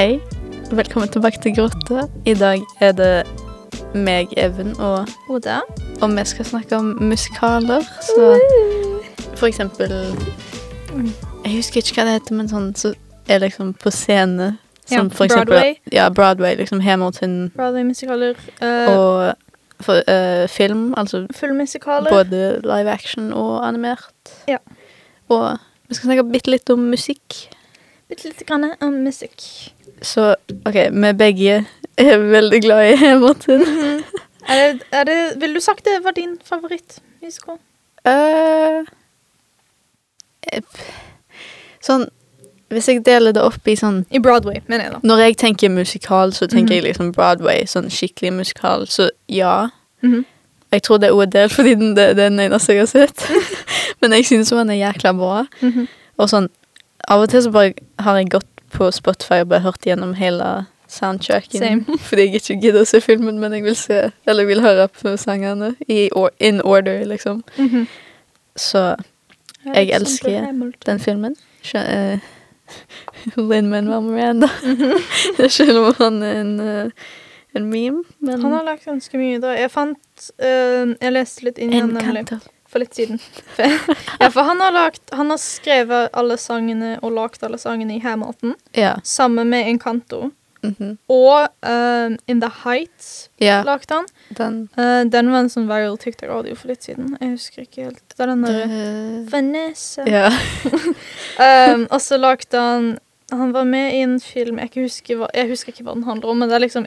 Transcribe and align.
Hei, 0.00 0.20
velkommen 0.72 1.08
tilbake 1.12 1.42
til 1.42 1.52
Grotta. 1.56 2.06
I 2.24 2.32
dag 2.34 2.62
er 2.80 2.92
det 2.92 3.26
meg, 3.94 4.30
Even, 4.36 4.70
og, 4.80 5.08
Oda. 5.28 5.58
og 6.02 6.16
vi 6.16 6.24
skal 6.24 6.44
snakke 6.44 6.76
om 6.76 6.84
musikaler. 6.84 7.82
Så 8.00 8.40
for 9.34 9.46
eksempel 9.46 9.92
Jeg 11.44 11.52
husker 11.52 11.76
ikke 11.76 11.94
hva 11.98 12.06
det 12.06 12.14
heter, 12.16 12.34
men 12.34 12.48
sånn 12.48 12.72
så 12.80 12.94
er 13.28 13.44
liksom 13.44 13.74
på 13.74 13.92
scene. 13.92 14.56
Som 14.88 15.10
Ja, 15.10 15.16
for 15.18 15.28
eksempel 15.28 15.52
Broadway. 15.52 15.76
Ja, 15.92 16.08
Broadway. 16.08 16.56
Liksom 16.56 16.80
Hamilton 16.80 17.52
Broadway-musikaler. 17.56 18.40
Uh, 18.62 18.96
og 18.96 19.34
for, 19.84 20.00
uh, 20.08 20.48
film. 20.48 20.94
Altså 20.96 21.26
Filmmusikaler. 21.36 22.08
både 22.08 22.60
live 22.64 22.90
action 22.90 23.32
og 23.32 23.68
animert. 23.68 24.36
Ja. 24.48 24.64
Og 25.28 25.58
vi 25.88 25.94
skal 25.94 26.06
snakke 26.06 26.30
bitte 26.32 26.56
litt 26.56 26.70
om 26.70 26.88
musikk. 26.88 27.50
Bitte 28.08 28.28
lite 28.28 28.44
grann 28.44 28.72
om 28.80 29.04
musikk. 29.04 29.44
Så 30.02 30.34
OK, 30.66 30.74
vi 30.92 31.12
begge 31.18 31.66
er 31.98 32.18
veldig 32.18 32.60
glad 32.62 32.92
i 32.92 32.96
Hamilton. 33.04 33.64
Er 34.48 34.72
det, 34.72 34.82
er 34.92 35.04
det, 35.04 35.18
vil 35.40 35.54
du 35.54 35.60
sagt 35.60 35.84
det 35.84 35.98
var 36.04 36.14
din 36.16 36.38
favorittmusikal? 36.44 37.58
Eh, 38.08 38.80
eh, 40.52 40.62
sånn 41.84 42.06
Hvis 42.70 42.86
jeg 42.88 43.02
deler 43.04 43.34
det 43.36 43.42
opp 43.42 43.66
i 43.68 43.74
sånn 43.76 44.04
I 44.14 44.20
Broadway, 44.22 44.60
mener 44.70 44.84
jeg 44.86 44.92
da. 44.94 45.00
Når 45.10 45.22
jeg 45.24 45.36
tenker 45.42 45.72
musikal, 45.74 46.32
så 46.32 46.46
tenker 46.46 46.70
Mhm. 46.70 46.76
jeg 46.76 46.84
liksom 46.84 47.12
Broadway. 47.12 47.64
Sånn 47.66 47.90
skikkelig 47.90 48.32
musikal. 48.32 48.86
Så 48.86 49.10
ja. 49.28 49.68
Mhm. 50.02 50.24
Jeg 50.72 50.82
tror 50.82 50.98
det 51.02 51.08
er 51.08 51.12
ODL 51.18 51.48
fordi 51.50 51.74
den, 51.74 51.94
det, 51.96 52.14
det 52.16 52.24
er 52.24 52.28
den 52.30 52.38
eneste 52.40 52.72
jeg 52.72 52.80
har 52.80 52.86
sett. 52.86 53.26
Men 54.00 54.12
jeg 54.12 54.24
synes 54.26 54.50
den 54.54 54.70
er 54.70 54.78
jækla 54.92 55.12
bra. 55.18 55.44
Mhm. 55.60 55.88
Og 56.18 56.28
sånn 56.30 56.48
Av 57.08 57.20
og 57.20 57.28
til 57.32 57.42
så 57.42 57.50
bare 57.50 57.72
har 57.98 58.16
jeg 58.20 58.28
gått 58.30 58.46
på 58.72 58.90
Spotify 58.94 59.40
og 59.44 59.48
bare 59.52 59.60
hørt 59.66 59.86
gjennom 59.86 60.14
hele 60.18 60.66
soundtracken. 60.90 61.84
Fordi 62.08 62.22
jeg 62.26 62.34
ikke 62.40 62.56
gidder 62.62 62.82
å 62.82 62.88
se 62.88 63.00
filmen, 63.04 63.38
men 63.38 63.52
jeg 63.54 63.62
vil 63.64 63.76
se 63.78 64.00
Eller 64.26 64.46
vil 64.48 64.60
høre 64.64 64.88
på 64.88 65.12
sangene 65.20 65.74
i 65.88 66.08
or 66.16 66.30
in 66.40 66.60
order, 66.62 67.04
liksom. 67.04 67.42
Mhm. 67.58 67.86
Så 68.56 68.96
Jeg 69.64 69.90
elsker 69.94 70.46
den 70.86 70.98
filmen 71.00 71.36
Skjø- 71.62 71.84
uh, 72.14 72.18
Lin-Manuel 73.36 74.02
Miranda. 74.02 74.48
Mhm. 74.64 74.92
Selv 75.50 75.78
om 75.78 75.94
han 75.98 76.22
er 76.22 76.40
en, 76.40 76.60
eh, 76.60 76.90
en 77.54 77.66
meme. 77.70 78.02
Men 78.20 78.42
Han 78.42 78.52
har 78.52 78.64
lagt 78.64 78.84
ganske 78.84 79.18
mye 79.18 79.40
da. 79.42 79.52
Jeg 79.58 79.70
fant 79.70 80.30
uh, 80.42 80.94
Jeg 81.00 81.12
leste 81.12 81.44
litt 81.44 81.58
inn 81.58 81.72
i 81.74 81.80
den, 81.80 81.94
nemlig. 81.94 82.24
For 82.70 82.82
litt 82.82 82.94
siden. 82.94 83.20
ja, 83.58 84.30
for 84.30 84.46
han 84.46 84.60
har 84.62 84.72
lagt 84.72 85.14
Han 85.16 85.32
har 85.34 85.40
skrevet 85.42 86.10
alle 86.16 86.36
sangene 86.38 86.96
og 87.02 87.12
lagd 87.16 87.42
alle 87.46 87.58
sangene 87.58 87.98
i 87.98 88.04
Hamilton, 88.04 88.54
Ja. 88.78 88.96
sammen 89.04 89.50
med 89.50 89.68
Encanto. 89.68 90.30
-hmm. 90.62 90.96
Og 91.08 91.48
uh, 91.66 92.16
In 92.26 92.40
The 92.40 92.50
Heights 92.64 93.30
ja. 93.40 93.62
lagde 93.62 93.94
han. 93.94 94.06
Den 94.36 94.68
Uh, 94.78 95.04
den 95.10 95.30
var 95.32 95.44
en 95.44 95.50
sånn 95.50 95.68
viral 95.68 95.98
TikTok-audio 95.98 96.54
for 96.58 96.70
litt 96.70 96.84
siden. 96.86 97.14
Jeg 97.20 97.34
husker 97.34 97.64
ikke 97.64 97.88
helt. 97.88 98.02
Det 98.14 98.24
er 98.24 98.32
den 98.32 98.44
derre 98.46 98.80
Vanessa. 99.30 100.06
Ja. 100.08 100.28
Um, 101.40 101.86
og 101.90 102.00
så 102.04 102.18
lagde 102.20 102.58
han 102.60 102.88
Han 103.30 103.52
var 103.52 103.64
med 103.64 103.94
i 103.94 104.00
en 104.04 104.20
film 104.20 104.58
Jeg, 104.58 104.70
husker 104.74 105.16
hva, 105.20 105.28
jeg 105.34 105.48
husker 105.50 105.72
ikke 105.72 105.84
hva 105.86 105.94
den 105.94 106.06
handler 106.06 106.30
om, 106.32 106.38
men 106.42 106.48
det 106.50 106.60
liksom. 106.60 106.86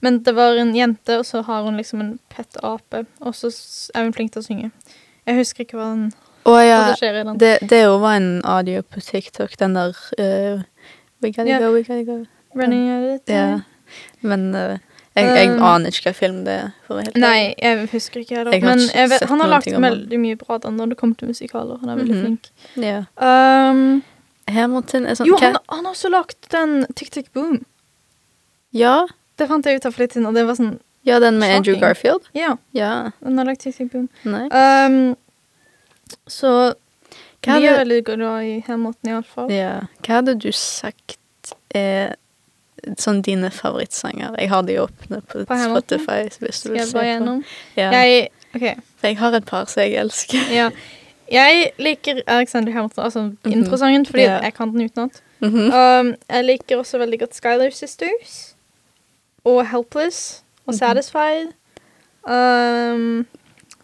Men 0.00 0.22
det 0.22 0.34
var 0.36 0.56
en 0.56 0.74
jente, 0.76 1.18
og 1.18 1.26
så 1.26 1.42
har 1.46 1.62
hun 1.62 1.76
liksom 1.76 2.00
en 2.00 2.18
pett 2.28 2.56
ape, 2.62 3.04
og 3.20 3.34
så 3.34 3.50
er 3.94 4.04
hun 4.04 4.12
flink 4.16 4.32
til 4.32 4.42
å 4.42 4.46
synge. 4.46 4.70
Jeg 5.26 5.36
husker 5.36 5.64
ikke 5.64 5.78
hva, 5.78 5.90
den, 5.94 6.12
Å 6.48 6.56
ja. 6.64 6.80
Det, 7.36 7.58
det 7.68 7.82
jo 7.84 7.98
var 8.00 8.16
en 8.16 8.40
audio 8.44 8.82
på 8.82 9.00
TikTok, 9.04 9.58
den 9.60 9.74
der 9.76 9.96
uh, 10.18 10.62
We 11.20 11.30
gotta 11.30 11.46
yeah. 11.46 11.60
go, 11.60 11.72
we 11.74 11.82
gotta 11.82 12.02
go. 12.04 12.24
Running 12.54 12.88
out 12.90 13.20
of 13.20 13.24
time. 13.26 13.64
Men 14.22 14.54
uh, 14.54 14.78
jeg, 15.14 15.26
jeg 15.26 15.50
Um, 15.50 15.62
aner 15.66 15.90
ikke 15.92 16.10
hva 16.10 16.14
film 16.16 16.44
det 16.46 16.54
er. 16.54 16.70
Nei, 17.18 17.52
jeg 17.58 17.88
husker 17.92 18.22
ikke 18.22 18.36
heller. 18.38 18.54
Jeg 18.54 18.62
Men 18.62 18.78
jeg 18.94 19.10
vet, 19.10 19.24
han 19.28 19.42
har 19.42 19.50
lagt 19.50 19.66
veldig 19.66 20.20
mye 20.22 20.38
bra 20.38 20.58
da 20.62 20.70
når 20.70 20.92
det 20.92 20.98
kommer 21.00 21.18
til 21.18 21.28
musikaler. 21.32 21.80
Han 21.82 21.90
er 21.90 22.00
veldig 22.00 22.16
Mhm. 22.16 22.22
flink. 22.24 22.50
Yeah. 22.78 23.04
Um, 23.18 24.02
Hamilton 24.48 25.06
er 25.06 25.14
sånn 25.18 25.26
jo, 25.28 25.36
han, 25.40 25.56
han 25.68 25.84
har 25.84 25.92
også 25.92 26.10
lagt 26.10 26.48
den 26.50 26.86
Tick 26.96 27.10
Tick 27.10 27.32
Boom. 27.32 27.64
Ja. 28.72 29.06
Det 29.38 29.46
fant 29.48 29.64
jeg 29.66 29.80
ut 29.80 29.86
av 29.86 29.92
for 29.94 30.02
litt 30.04 30.12
siden, 30.16 30.26
og 30.28 30.34
det 30.34 30.46
var 30.48 30.54
sånn 30.58 30.78
ja, 31.06 31.18
den 31.18 31.38
med 31.40 31.48
Andrew 31.56 31.74
Shocking. 31.74 31.80
Garfield. 31.80 32.26
Ja, 32.36 32.56
Ja. 32.76 33.10
den 33.24 33.38
har 33.38 33.44
lagt 33.48 33.60
Tick 33.64 33.76
Tick 33.76 33.92
Boom. 33.92 34.08
Nei. 34.24 34.46
Um, 34.52 35.16
så 36.28 36.74
Hva 37.40 37.56
vi 37.56 37.66
er 37.66 37.72
hadde, 37.72 37.78
veldig 37.84 38.00
glad 38.04 38.42
i 38.44 38.56
Hamilton, 38.66 39.10
iallfall. 39.14 39.50
ja. 39.54 39.70
Hva 40.04 40.18
hadde 40.20 40.34
du 40.42 40.50
sagt 40.52 41.54
er 41.74 42.16
sånn 43.00 43.22
dine 43.24 43.48
favorittsanger? 43.52 44.36
Jeg 44.40 44.48
har 44.52 44.62
de 44.68 44.76
åpne 44.82 45.22
på, 45.24 45.44
På 45.48 45.56
Hamilton? 45.56 46.00
Spotify. 46.04 46.20
Hvis 46.44 46.62
du 46.62 46.68
Skal 46.68 46.72
vil 46.72 46.80
jeg 46.80 46.88
se 46.88 46.92
bare 46.98 47.04
på. 47.04 47.10
gjennom? 47.14 47.44
Ja. 47.76 47.90
Jeg, 47.92 48.28
ok, 48.54 48.66
For 49.00 49.08
jeg 49.08 49.18
har 49.22 49.32
et 49.40 49.46
par 49.46 49.66
som 49.72 49.82
jeg 49.84 49.94
elsker. 50.04 50.52
ja. 50.52 50.70
Jeg 51.30 51.70
liker 51.78 52.20
Alexander 52.26 52.72
Hamilton, 52.72 53.04
altså 53.04 53.20
Mhm. 53.20 53.36
introsangen, 53.52 54.06
fordi 54.06 54.22
yeah. 54.22 54.42
jeg 54.44 54.54
kan 54.54 54.68
den 54.72 54.84
utenat. 54.84 55.22
Mhm. 55.40 55.56
Um, 55.72 56.14
jeg 56.30 56.44
liker 56.44 56.76
også 56.76 56.98
veldig 56.98 57.18
godt 57.20 57.34
Skylar 57.34 57.70
Sisters 57.70 58.56
og 59.44 59.66
Helpless 59.70 60.44
og 60.66 60.74
Mhm. 60.74 60.78
Satisfied. 60.78 61.46
Um, 62.26 63.26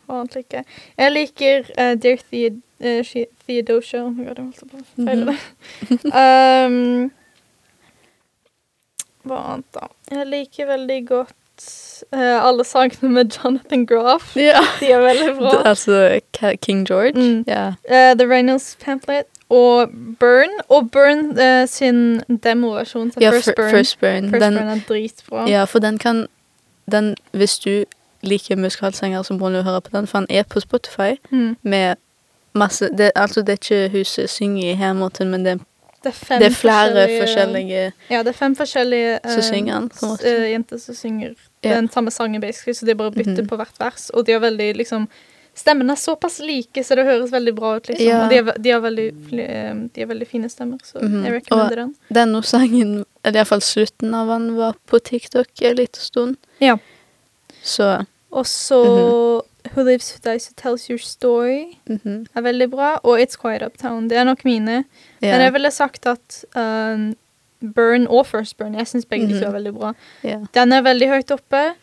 hva 0.06 0.20
annet 0.20 0.34
liker 0.34 0.58
jeg? 0.58 0.64
Jeg 0.98 1.12
liker 1.12 1.58
uh, 1.78 1.94
Dear 2.02 2.16
Theod 2.32 2.60
uh, 2.80 3.00
She- 3.04 3.30
Theodosia. 3.48 4.02
Oh 4.04 4.10
my 4.12 4.24
god, 4.26 4.34
jeg 4.36 4.44
holdt 4.44 4.70
på 4.70 4.76
å 4.76 5.04
feile 5.04 5.24
Mhm. 5.24 5.32
det. 5.32 5.38
um, 6.22 7.10
hva 9.26 9.40
annet, 9.54 9.64
da? 9.74 9.88
Jeg 10.10 10.26
liker 10.26 10.66
veldig 10.66 11.00
godt 11.08 11.34
alle 12.12 12.64
sangene 12.64 13.08
med 13.12 13.30
Jonathan 13.36 13.86
Groff. 13.86 14.36
Ja. 14.36 14.60
De 14.80 14.90
er 14.92 15.00
veldig 15.00 15.36
bra. 15.38 15.62
Altså 15.70 16.20
King 16.62 16.86
George. 16.88 17.12
Mm. 17.14 17.44
Yeah. 17.48 17.72
Uh, 17.88 18.18
The 18.18 18.26
Reynolds 18.34 18.76
Pamphlet 18.84 19.24
og 19.48 19.88
Burn. 20.20 20.52
Og 20.68 20.90
Burn 20.90 21.30
uh, 21.38 21.68
sin 21.68 22.20
demoversjon 22.42 23.10
til 23.10 23.22
ja, 23.22 23.30
First 23.30 23.50
Burn. 23.56 23.70
First 23.70 24.00
Burn. 24.00 24.30
First 24.30 24.42
den, 24.44 24.54
Burn 24.54 24.68
er 24.68 24.80
dritbra. 24.88 25.48
ja, 25.48 25.64
for 25.64 25.78
den 25.78 25.98
kan 25.98 26.26
den, 26.90 27.16
Hvis 27.32 27.58
du 27.58 27.84
liker 28.22 28.56
musikalsanger, 28.56 29.22
så 29.22 29.34
må 29.34 29.48
du 29.48 29.62
høre 29.62 29.80
på 29.80 29.90
den, 29.92 30.06
for 30.06 30.18
han 30.18 30.26
er 30.30 30.42
på 30.42 30.60
Spotify 30.60 31.14
Mm. 31.30 31.56
med 31.62 31.94
masse 32.54 32.88
det, 32.98 33.10
Altså, 33.16 33.40
det 33.40 33.48
er 33.48 33.52
ikke 33.86 33.98
huset 33.98 34.30
synger 34.30 34.70
i 34.70 34.74
her 34.74 34.92
måten, 34.92 35.30
men 35.30 35.44
det, 35.44 35.60
Det 36.06 36.12
er 36.14 36.18
fem 36.22 36.40
det 36.42 36.48
er 36.52 36.56
flere 36.56 37.04
forskjellige 37.18 37.84
Ja, 38.14 38.22
det 38.22 38.30
er 38.34 38.38
fem 38.38 38.54
forskjellige 38.58 39.20
som 39.26 39.38
eh, 39.42 39.46
synger 39.50 39.76
en 39.76 39.88
måte. 40.06 40.24
eh, 40.32 40.50
jenter 40.52 40.78
som 40.78 40.94
synger 40.94 41.32
yeah. 41.64 41.80
den 41.80 41.88
samme 41.90 42.10
sangen, 42.14 42.40
basically, 42.40 42.74
så 42.78 42.86
de 42.86 42.94
bare 42.94 43.10
bytter 43.10 43.42
Mhm. 43.42 43.48
på 43.50 43.56
hvert 43.58 43.80
vers. 43.80 44.10
Og 44.14 44.24
de 44.26 44.32
har 44.36 44.40
veldig 44.40 44.76
liksom 44.76 45.08
Stemmene 45.56 45.94
er 45.94 45.96
såpass 45.96 46.34
like, 46.44 46.82
så 46.84 46.94
det 46.94 47.06
høres 47.06 47.30
veldig 47.32 47.54
bra 47.56 47.76
ut, 47.78 47.86
liksom. 47.88 48.06
Ja. 48.06 48.24
Og 48.24 48.28
de, 48.28 48.36
er, 48.42 48.58
de, 48.60 48.70
har 48.74 48.80
veldig, 48.84 49.06
eh, 49.40 49.74
de 49.94 50.00
har 50.02 50.06
veldig 50.10 50.26
fine 50.28 50.50
stemmer, 50.52 50.78
så 50.84 51.00
Mhm. 51.00 51.24
jeg 51.24 51.32
rekommenderer 51.32 51.76
den. 51.76 51.94
Og 52.10 52.14
Denne 52.14 52.42
sangen, 52.44 53.04
eller 53.24 53.38
iallfall 53.40 53.62
slutten 53.64 54.12
av 54.14 54.28
den, 54.28 54.50
var 54.58 54.74
på 54.86 55.00
TikTok 55.00 55.48
en 55.62 55.76
liten 55.76 56.00
stund. 56.00 56.36
Ja. 56.60 56.76
Så 57.64 58.04
Og 58.32 58.44
så 58.44 58.84
Mhm. 58.84 59.40
Who 59.74 59.82
Lives 59.82 60.10
Who 60.12 60.20
Dies 60.32 60.46
Who 60.46 60.54
Tells 60.56 60.86
Your 60.90 60.98
Story 60.98 61.78
mhm. 61.88 62.26
er 62.34 62.40
veldig 62.40 62.70
bra. 62.70 62.94
Og 63.02 63.20
It's 63.20 63.36
Quiet 63.36 63.62
Uptown. 63.62 64.08
Det 64.10 64.18
er 64.18 64.24
nok 64.24 64.44
mine. 64.44 64.84
Yeah. 65.24 65.32
Men 65.32 65.40
jeg 65.40 65.52
ville 65.52 65.70
sagt 65.70 66.06
at 66.06 66.44
um, 66.56 67.14
Burn 67.74 68.06
og 68.06 68.26
First 68.26 68.56
Burn, 68.56 68.74
jeg 68.74 68.86
syns 68.86 69.04
begge 69.06 69.26
de 69.28 69.32
Mhm. 69.34 69.40
to 69.42 69.48
er 69.48 69.52
veldig 69.52 69.74
bra. 69.74 69.92
Yeah. 70.24 70.46
Den 70.54 70.72
er 70.72 70.80
veldig 70.82 71.08
høyt 71.08 71.30
oppe. 71.30 71.74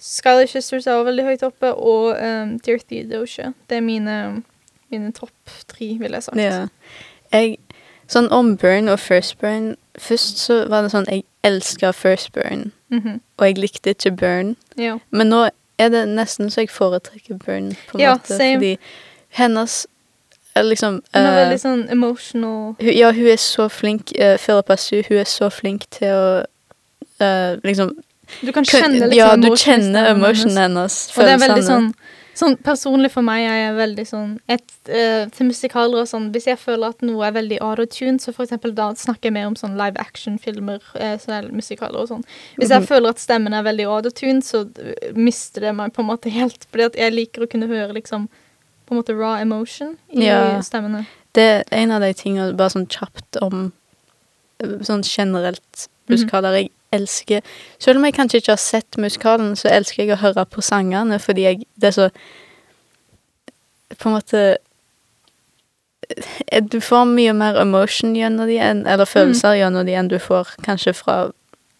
Skyler 0.00 0.46
Sisters 0.46 0.86
er 0.86 0.92
også 0.92 1.04
veldig 1.04 1.24
høyt 1.24 1.42
oppe. 1.42 1.74
Og 1.74 2.16
um, 2.16 2.58
Dear 2.58 2.78
Theodosia. 2.90 3.52
Det 3.70 3.76
er 3.76 3.80
mine, 3.80 4.42
mine 4.90 5.12
topp 5.12 5.32
tre, 5.68 5.96
ville 5.98 6.16
jeg 6.16 6.22
sagt. 6.22 6.36
Yeah. 6.36 6.68
Jeg, 7.32 7.58
sånn 8.08 8.28
om 8.30 8.56
Burn 8.56 8.88
og 8.88 8.98
First 9.00 9.38
Burn 9.38 9.76
Først 9.98 10.38
så 10.38 10.66
var 10.68 10.82
det 10.82 10.90
sånn 10.92 11.06
Jeg 11.08 11.24
elska 11.44 11.90
First 11.96 12.32
Burn, 12.32 12.72
Mhm. 12.90 13.20
og 13.38 13.46
jeg 13.46 13.56
likte 13.58 13.90
ikke 13.94 14.16
Burn. 14.16 14.56
Men 15.10 15.28
nå 15.30 15.48
er 15.78 15.88
det 15.92 16.08
nesten 16.08 16.50
så 16.50 16.60
jeg 16.64 16.70
foretrekker 16.70 17.36
Burn, 17.38 17.72
på 17.88 17.98
en 17.98 18.00
Ja, 18.00 18.14
måte. 18.14 18.36
same. 18.36 18.54
Fordi 18.56 18.78
hennes 19.36 19.86
er 20.54 20.62
liksom 20.62 21.02
Hun 21.14 21.22
er 21.22 21.30
eh, 21.30 21.36
veldig 21.42 21.60
sånn 21.60 21.86
emotional. 21.92 22.74
hun, 22.80 22.92
Ja, 22.96 23.12
hun 23.12 23.26
er 23.26 23.36
så 23.36 23.68
flink 23.68 24.12
uh, 24.20 24.36
Philippa 24.38 24.76
Sue, 24.76 25.04
hun 25.08 25.18
er 25.18 25.24
så 25.28 25.50
flink 25.52 25.84
til 25.90 26.08
å 26.08 26.42
uh, 27.20 27.56
liksom 27.64 27.92
Du 28.42 28.52
kan 28.52 28.64
kjenne 28.64 29.06
liksom 29.06 29.18
Ja, 29.18 29.36
du 29.36 29.50
kjenner 29.56 30.10
emotionen 30.14 30.56
hennes. 30.56 31.10
Og 31.16 31.24
det 31.24 31.32
er 31.36 31.38
veldig 31.48 31.64
sånn 31.64 31.92
Sånn 32.36 32.56
Personlig 32.60 33.10
for 33.14 33.24
meg 33.24 33.46
er 33.48 33.56
jeg 33.62 33.76
veldig 33.78 34.04
sånn 34.10 34.32
et, 34.52 34.72
uh, 34.90 35.24
Til 35.32 35.46
musikaler 35.48 36.02
og 36.02 36.08
sånn 36.10 36.26
Hvis 36.34 36.44
jeg 36.50 36.58
føler 36.60 36.92
at 36.92 37.00
noe 37.06 37.24
er 37.24 37.32
veldig 37.32 37.58
autotune, 37.64 38.20
så 38.20 38.34
for 38.36 38.44
eksempel 38.44 38.74
da 38.76 38.90
snakker 38.94 39.30
jeg 39.30 39.32
mer 39.38 39.46
om 39.48 39.56
sånn 39.56 39.76
live 39.78 39.96
action-filmer, 40.02 40.80
uh, 41.00 41.16
musikaler 41.50 42.02
og 42.02 42.08
sånn. 42.10 42.24
Hvis 42.58 42.68
jeg 42.74 42.82
Mhm. 42.82 42.88
føler 42.90 43.08
at 43.08 43.18
stemmen 43.18 43.54
er 43.54 43.62
veldig 43.64 43.86
autotune, 43.88 44.42
så 44.42 44.68
eh, 44.78 45.12
mister 45.14 45.60
det 45.62 45.74
meg 45.74 45.92
på 45.94 46.00
en 46.04 46.10
måte 46.10 46.30
helt. 46.30 46.66
Fordi 46.70 46.84
at 46.84 46.94
jeg 46.96 47.12
liker 47.12 47.42
å 47.46 47.50
kunne 47.50 47.68
høre 47.68 47.94
liksom 47.94 48.28
på 48.86 48.92
en 48.94 49.02
måte 49.02 49.16
raw 49.18 49.40
emotion 49.40 49.96
i 50.12 50.24
Ja. 50.26 50.60
stemmene. 50.60 51.06
Det 51.32 51.42
er 51.42 51.64
en 51.72 51.90
av 51.90 52.00
de 52.02 52.12
tingene 52.14 52.54
bare 52.56 52.70
sånn 52.70 52.86
kjapt 52.86 53.40
om 53.42 53.72
sånn 54.60 55.02
generelt 55.04 55.88
musikaler. 56.08 56.52
Jeg 56.60 56.70
elsker 56.96 57.44
Selv 57.78 58.00
om 58.00 58.04
jeg 58.08 58.14
kanskje 58.16 58.40
ikke 58.42 58.54
har 58.56 58.62
sett 58.62 58.98
musikalen, 59.00 59.54
så 59.56 59.68
elsker 59.72 60.04
jeg 60.04 60.16
å 60.16 60.20
høre 60.22 60.44
på 60.50 60.64
sangene, 60.64 61.18
fordi 61.22 61.46
jeg 61.48 61.62
Det 61.80 61.90
er 61.92 61.96
så 61.96 62.08
På 63.98 64.08
en 64.10 64.16
måte 64.18 64.42
eh, 66.50 66.62
Du 66.62 66.80
får 66.80 67.04
mye 67.12 67.32
mer 67.36 67.60
emotion 67.62 68.16
gjennom 68.16 68.46
de, 68.50 68.58
eller 68.58 69.04
følelser 69.08 69.58
gjennom 69.60 69.86
de, 69.86 69.94
enn 69.98 70.08
du 70.12 70.18
får 70.18 70.56
kanskje 70.66 70.94
fra 70.94 71.16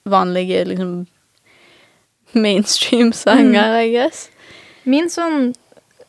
vanlige 0.06 0.64
liksom 0.68 1.06
mainstream-sanger, 2.36 3.76
I 3.80 3.90
guess. 3.94 4.28
Min 4.84 5.08
sånn 5.10 5.54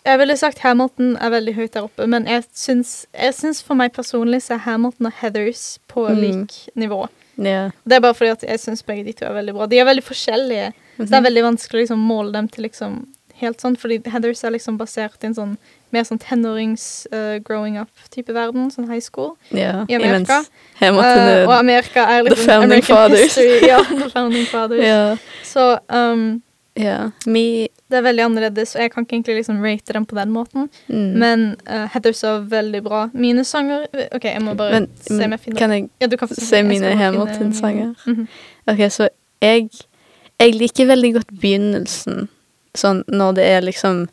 Jeg 0.06 0.20
ville 0.22 0.38
sagt 0.40 0.62
Hamilton 0.64 1.16
er 1.20 1.32
veldig 1.34 1.54
høyt 1.58 1.74
der 1.76 1.84
oppe, 1.84 2.06
men 2.08 2.28
jeg 2.30 2.46
syns, 2.56 2.92
jeg 3.12 3.34
syns 3.36 3.60
for 3.66 3.76
meg 3.76 3.92
personlig 3.96 4.40
så 4.46 4.54
er 4.56 4.62
Hamilton 4.64 5.10
og 5.10 5.18
Heathers 5.20 5.64
på 5.92 6.06
Mm. 6.08 6.20
lik 6.22 6.54
nivå. 6.80 7.08
Ja. 7.38 7.70
Det 7.86 7.96
er 7.98 8.02
bare 8.02 8.18
fordi 8.18 8.32
at 8.34 8.44
jeg 8.48 8.60
syns 8.60 8.84
begge 8.86 9.06
de 9.06 9.14
to 9.14 9.26
er 9.30 9.36
veldig 9.38 9.54
bra. 9.58 9.68
De 9.70 9.80
er 9.80 9.86
veldig 9.86 10.04
forskjellige. 10.04 10.72
Så 10.98 11.06
det 11.12 11.18
er 11.20 11.28
veldig 11.28 11.44
vanskelig 11.46 11.78
å 11.78 11.84
liksom 11.84 12.00
måle 12.10 12.34
dem 12.34 12.48
til 12.50 12.66
liksom 12.66 13.06
helt 13.38 13.62
sånn, 13.62 13.76
fordi 13.78 14.00
Heathers 14.10 14.40
er 14.44 14.56
liksom 14.56 14.80
basert 14.80 15.22
i 15.22 15.28
en 15.30 15.36
sånn 15.38 15.52
mer 15.94 16.04
sånn 16.08 16.18
tenårings 16.20 17.06
uh, 17.14 17.38
growing 17.46 17.78
up-type 17.80 18.34
verden, 18.34 18.72
sånn 18.74 18.88
high 18.90 19.00
school. 19.04 19.36
yeah. 19.54 19.86
I 19.88 19.96
Amerika. 20.00 20.40
Imens, 20.42 20.50
Hamilton 20.82 21.28
Eh, 21.28 21.44
og 21.46 21.54
Amerika 21.54 22.08
er 22.10 22.24
The 22.24 22.30
liksom 22.34 22.46
Founding 22.50 22.72
American 22.72 22.98
Fathers. 22.98 23.36
History. 23.38 23.68
Ja, 23.70 23.80
The 24.02 24.10
Founding 24.10 24.46
Fathers. 24.50 24.82
yeah. 24.84 25.18
Så 25.46 25.68
um, 25.88 26.42
ja. 26.76 27.12
Me 27.26 27.68
det 27.90 27.98
er 27.98 28.04
veldig 28.04 28.24
annerledes, 28.24 28.76
og 28.76 28.82
jeg 28.82 28.92
kan 28.92 29.06
ikke 29.06 29.16
egentlig 29.16 29.36
liksom 29.36 29.60
rate 29.64 29.94
dem 29.94 30.06
på 30.06 30.16
den 30.16 30.32
måten. 30.32 30.70
mm. 30.88 30.96
Men 31.20 31.56
uh, 31.70 31.88
Heathers 31.94 32.24
var 32.24 32.40
veldig 32.40 32.84
bra. 32.84 33.10
Mine 33.14 33.44
sanger 33.44 33.86
OK, 34.12 34.24
jeg 34.24 34.42
må 34.42 34.54
bare 34.54 34.72
Men, 34.72 34.90
se 35.02 35.26
om 35.26 35.32
jeg 35.32 35.40
finner 35.40 35.60
kan 35.60 35.72
jeg 35.72 35.90
Ja, 36.02 36.08
du 36.08 36.18
kan 36.18 36.28
se 36.28 36.64
mine 36.64 36.96
Hamilton-sanger? 36.96 37.94
Mm 38.06 38.16
-hmm. 38.16 38.28
OK, 38.72 38.92
så 38.92 39.10
jeg 39.42 39.70
Jeg 40.40 40.56
liker 40.56 40.86
veldig 40.86 41.14
godt 41.14 41.28
begynnelsen. 41.42 42.30
Sånn 42.76 43.04
når 43.08 43.32
det 43.32 43.46
er 43.46 43.60
liksom 43.60 44.10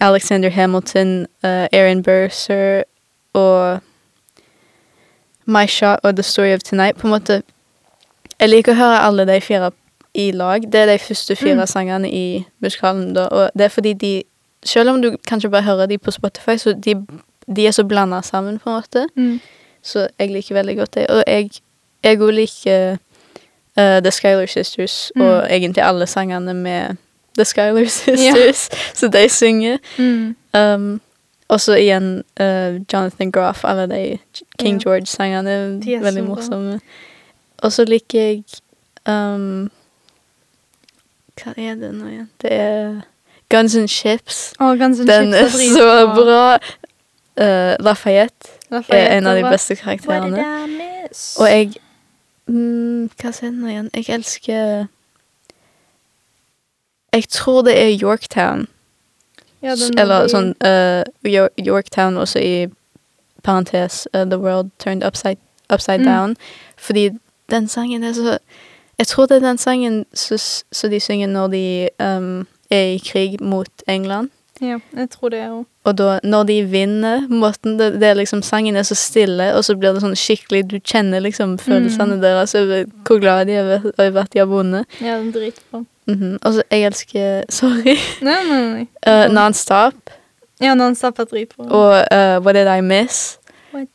Alexander 0.00 0.50
Hamilton, 0.50 1.26
uh, 1.44 1.66
Aaron 1.72 2.02
Burser 2.02 2.82
og 3.32 3.80
My 5.46 5.66
Shot 5.66 5.98
og 6.02 6.16
The 6.16 6.22
Story 6.22 6.52
of 6.52 6.60
Tonight. 6.60 6.96
På 6.96 7.06
en 7.06 7.10
måte 7.10 7.42
Jeg 8.40 8.48
liker 8.48 8.72
å 8.72 8.74
høre 8.74 9.00
alle 9.00 9.24
de 9.26 9.40
fire 9.40 9.70
i 10.16 10.30
lag. 10.32 10.62
Det 10.72 10.74
er 10.80 10.86
de 10.92 10.98
første 10.98 11.36
fire 11.36 11.54
Mm. 11.54 11.66
sangene 11.66 12.10
i 12.10 12.44
musikalen, 12.60 13.14
da. 13.14 13.26
Og 13.28 13.50
det 13.54 13.64
er 13.64 13.68
fordi 13.68 13.92
de 13.92 14.22
Selv 14.64 14.90
om 14.90 15.02
du 15.02 15.16
kanskje 15.28 15.50
bare 15.50 15.62
hører 15.62 15.86
de 15.86 15.98
på 15.98 16.10
Spotify, 16.10 16.56
så 16.58 16.72
de, 16.72 16.94
de 17.56 17.66
er 17.66 17.70
så 17.70 17.84
blanda 17.84 18.20
sammen, 18.22 18.58
på 18.58 18.70
en 18.70 18.76
måte. 18.82 19.06
Mm. 19.16 19.40
Så 19.82 20.08
jeg 20.18 20.30
liker 20.30 20.54
veldig 20.54 20.76
godt 20.76 20.94
det. 20.94 21.06
Og 21.06 21.22
jeg 21.26 21.50
òg 22.06 22.30
liker 22.34 22.92
uh, 23.78 24.00
The 24.02 24.10
Skylar 24.10 24.46
Sisters, 24.46 25.12
Mm. 25.16 25.22
og 25.22 25.46
egentlig 25.50 25.82
alle 25.84 26.06
sangene 26.06 26.54
med 26.54 26.96
The 27.38 27.44
Skylar 27.44 27.84
Sisters, 28.00 28.68
så 28.98 29.08
de 29.08 29.28
synger. 29.28 29.78
Mm. 29.98 30.36
Um, 30.54 31.00
og 31.48 31.60
så 31.60 31.74
igjen 31.74 32.22
uh, 32.40 32.74
Jonathan 32.92 33.30
Groff, 33.30 33.64
alle 33.64 33.86
de 33.86 34.18
King. 34.58 34.82
George-sangene. 34.82 35.50
Er 35.50 36.00
Veldig 36.02 36.24
morsomme. 36.24 36.80
Og 37.62 37.72
så 37.72 37.84
liker 37.84 38.18
jeg 38.20 38.42
um, 39.08 39.70
Hva 41.36 41.52
er 41.56 41.74
det 41.80 41.92
nå 41.94 42.06
igjen? 42.08 42.28
Det 42.42 42.52
er 42.52 43.00
Guns 43.52 43.76
and 43.76 43.88
Chips. 43.88 44.54
Å, 44.58 44.72
Guns 44.80 45.00
N' 45.00 45.06
Den 45.06 45.34
er 45.34 45.48
Chips 45.50 45.74
så 45.76 46.06
bra. 46.16 46.58
Uh, 47.36 47.74
Lafayette 47.84 48.48
Lafayette 48.72 48.96
er 49.12 49.18
en 49.18 49.26
av 49.28 49.36
de 49.36 49.42
beste 49.44 49.76
karakterene. 49.76 50.40
Og 51.38 51.48
jeg 51.50 51.74
mm, 52.48 53.10
Hva 53.20 53.32
sier 53.36 53.50
den 53.52 53.66
igjen? 53.68 53.90
Jeg 53.94 54.08
elsker 54.16 54.86
Jeg 57.12 57.28
tror 57.28 57.62
det 57.62 57.76
er 57.80 57.92
Yorktown. 58.02 58.66
ja, 59.62 59.74
Eller 59.98 60.28
sånn 60.28 60.54
uh, 60.64 61.02
Yorktown 61.60 62.16
også 62.20 62.40
i 62.40 62.66
parentes 63.46 64.06
uh, 64.14 64.24
The 64.24 64.38
World 64.40 64.70
Turned 64.78 65.04
Upside, 65.06 65.38
upside 65.70 66.00
Mm. 66.00 66.06
Down. 66.06 66.36
Fordi 66.76 67.10
den 67.50 67.68
sangen 67.68 68.04
er 68.04 68.12
så 68.12 68.38
Jeg 68.98 69.06
tror 69.06 69.26
det 69.26 69.36
er 69.36 69.48
den 69.48 69.58
sangen 69.58 70.04
som 70.14 70.90
de 70.90 71.00
synger 71.00 71.28
når 71.28 71.46
de 71.52 71.88
um, 72.00 72.46
er 72.70 72.94
i 72.96 72.98
krig 73.04 73.40
mot 73.40 73.68
England. 73.88 74.30
Ja, 74.60 74.78
jeg 74.96 75.10
tror 75.12 75.28
det 75.28 75.42
òg. 75.44 75.64
Og 75.84 75.98
da, 75.98 76.18
når 76.24 76.46
de 76.48 76.54
vinner, 76.64 77.26
måten 77.28 77.76
det, 77.78 77.90
det 78.00 78.08
er 78.08 78.16
liksom 78.16 78.40
Sangen 78.42 78.76
er 78.76 78.86
så 78.88 78.96
stille, 78.96 79.50
og 79.54 79.64
så 79.64 79.76
blir 79.76 79.92
det 79.92 80.00
sånn 80.02 80.16
skikkelig 80.16 80.62
Du 80.70 80.78
kjenner 80.80 81.20
liksom 81.22 81.58
følelsene 81.60 82.16
deres 82.22 82.56
over 82.58 82.86
hvor 83.06 83.20
glad 83.20 83.46
de 83.50 83.58
er 83.60 83.84
over- 83.84 84.22
at 84.22 84.32
de 84.32 84.40
har 84.40 84.48
vunnet. 84.50 84.86
Ja, 85.00 85.18
den 85.18 85.34
er 85.36 85.84
Mm 86.06 86.14
-hmm. 86.20 86.38
Og 86.42 86.54
så 86.54 86.62
jeg 86.70 86.82
elsker 86.82 87.42
Sorry. 87.48 87.96
Nei, 88.22 88.44
nei, 88.48 88.72
nei. 88.72 88.86
Uh, 89.06 89.32
Non-Stop 89.32 89.94
Ja, 90.60 90.74
Non-stop 90.74 91.18
er 91.18 91.24
dritbra. 91.24 91.64
og 91.64 92.04
uh, 92.12 92.44
What 92.44 92.54
Did 92.54 92.78
I 92.78 92.80
Miss? 92.80 93.38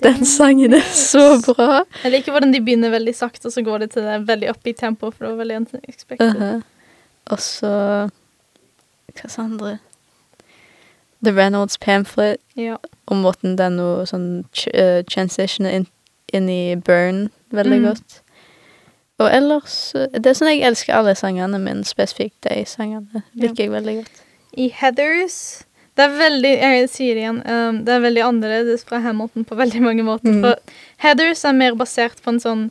Den 0.04 0.26
sangen 0.26 0.74
er 0.78 0.88
så 0.96 1.42
bra. 1.46 1.84
Jeg 2.04 2.12
liker 2.12 2.36
hvordan 2.36 2.54
de 2.54 2.62
begynner 2.62 2.94
veldig 2.94 3.14
sakte, 3.16 3.48
og 3.50 3.54
så 3.56 3.64
går 3.66 3.86
det 3.86 3.92
til 3.96 4.06
det 4.08 4.20
veldig 4.28 4.50
opp 4.54 4.68
i 4.68 4.74
tempo, 4.78 5.12
for 5.12 5.26
det 5.26 5.32
var 5.32 5.42
veldig 5.44 5.58
unexpected. 5.62 6.36
Uh-huh. 6.36 6.62
Og 7.32 7.40
så 7.40 7.72
Hva 9.12 9.28
sa 9.30 9.44
andre? 9.44 9.78
The 11.24 11.34
Reynolds 11.36 11.78
Pamphlet. 11.78 12.38
Ja. 12.56 12.78
Og 13.08 13.18
måten 13.18 13.58
den 13.60 13.78
nå 13.78 14.06
sånn 14.10 14.30
uh, 14.42 14.72
eh, 14.74 15.02
transitioner 15.06 15.76
inn, 15.82 15.88
inn 16.34 16.50
i 16.50 16.76
Burn 16.76 17.30
veldig 17.52 17.80
Mm. 17.82 17.88
godt. 17.88 18.22
Og 19.20 19.30
ellers 19.30 19.96
eh, 19.96 20.08
Det 20.14 20.26
er 20.26 20.34
sånn 20.34 20.50
jeg 20.54 20.64
elsker 20.66 20.96
alle 20.96 21.16
sangene, 21.16 21.60
men 21.60 21.84
spesifikt 21.84 22.42
de 22.48 22.64
sangene 22.66 23.24
liker 23.34 23.66
jeg 23.66 23.72
veldig 23.72 23.96
godt. 24.02 24.24
I 24.58 24.70
Heathers 24.70 25.64
Det 26.02 26.08
er 26.08 26.18
veldig 26.18 26.52
Jeg 26.58 26.90
sier 26.90 27.18
det 27.18 27.26
igjen. 27.26 27.42
Um, 27.46 27.82
det 27.86 27.94
er 27.94 28.06
veldig 28.06 28.26
annerledes 28.26 28.86
fra 28.88 29.02
Hamilton 29.04 29.46
på 29.46 29.58
veldig 29.60 29.82
mange 29.86 30.06
måter. 30.08 30.34
Mm. 30.34 30.46
For 30.46 30.78
Heathers 31.06 31.46
er 31.46 31.58
mer 31.58 31.78
basert 31.78 32.24
på 32.26 32.34
en 32.34 32.42
sånn 32.42 32.68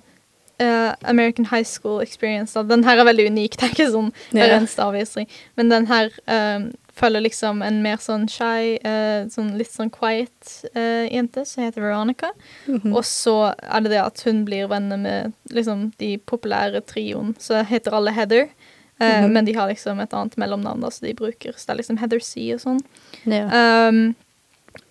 uh, 0.61 0.93
American 1.03 1.47
high 1.53 1.67
school 1.67 2.01
experience. 2.01 2.55
Da. 2.55 2.67
Den 2.67 2.85
her 2.85 2.99
er 2.99 3.09
veldig 3.09 3.31
unik. 3.31 3.57
Det 3.59 3.69
er 3.69 3.75
ikke 3.77 3.91
sånn 3.95 4.13
yeah. 4.33 4.43
hver 4.43 4.57
eneste 4.59 4.87
avvisning. 4.87 5.31
Men 5.61 5.73
den 5.73 5.89
her 5.91 6.11
um, 6.27 6.71
følger 7.01 7.25
liksom 7.25 7.63
en 7.65 7.81
mer 7.85 8.01
sånn 8.03 8.27
shy, 8.31 8.77
uh, 8.85 9.25
sånn 9.33 9.55
litt 9.59 9.73
sånn 9.73 9.93
quiet 9.95 10.55
uh, 10.75 11.07
jente 11.07 11.47
som 11.49 11.65
heter 11.65 11.85
Veronica. 11.85 12.33
Mhm. 12.67 12.93
Og 12.93 13.07
så 13.09 13.53
er 13.55 13.87
det 13.87 13.95
det 13.95 14.03
at 14.03 14.27
hun 14.27 14.45
blir 14.49 14.69
venner 14.73 15.01
med 15.01 15.37
liksom 15.55 15.91
de 16.03 16.17
populære 16.19 16.83
trioen. 16.89 17.35
Så 17.41 17.63
heter 17.71 17.97
alle 17.97 18.15
Heather. 18.17 18.51
Mhm. 19.01 19.33
Men 19.33 19.45
de 19.45 19.53
har 19.57 19.69
liksom 19.69 20.01
et 20.01 20.13
annet 20.13 20.37
mellomnavn 20.37 20.81
da, 20.81 20.91
så 20.91 21.07
de 21.07 21.15
bruker. 21.15 21.53
Så 21.57 21.67
det 21.67 21.73
er 21.75 21.81
liksom 21.83 21.99
Heather 21.99 22.21
C 22.21 22.53
og 22.55 22.61
sånn. 22.61 22.81
ja. 23.25 23.47
Um, 23.89 24.15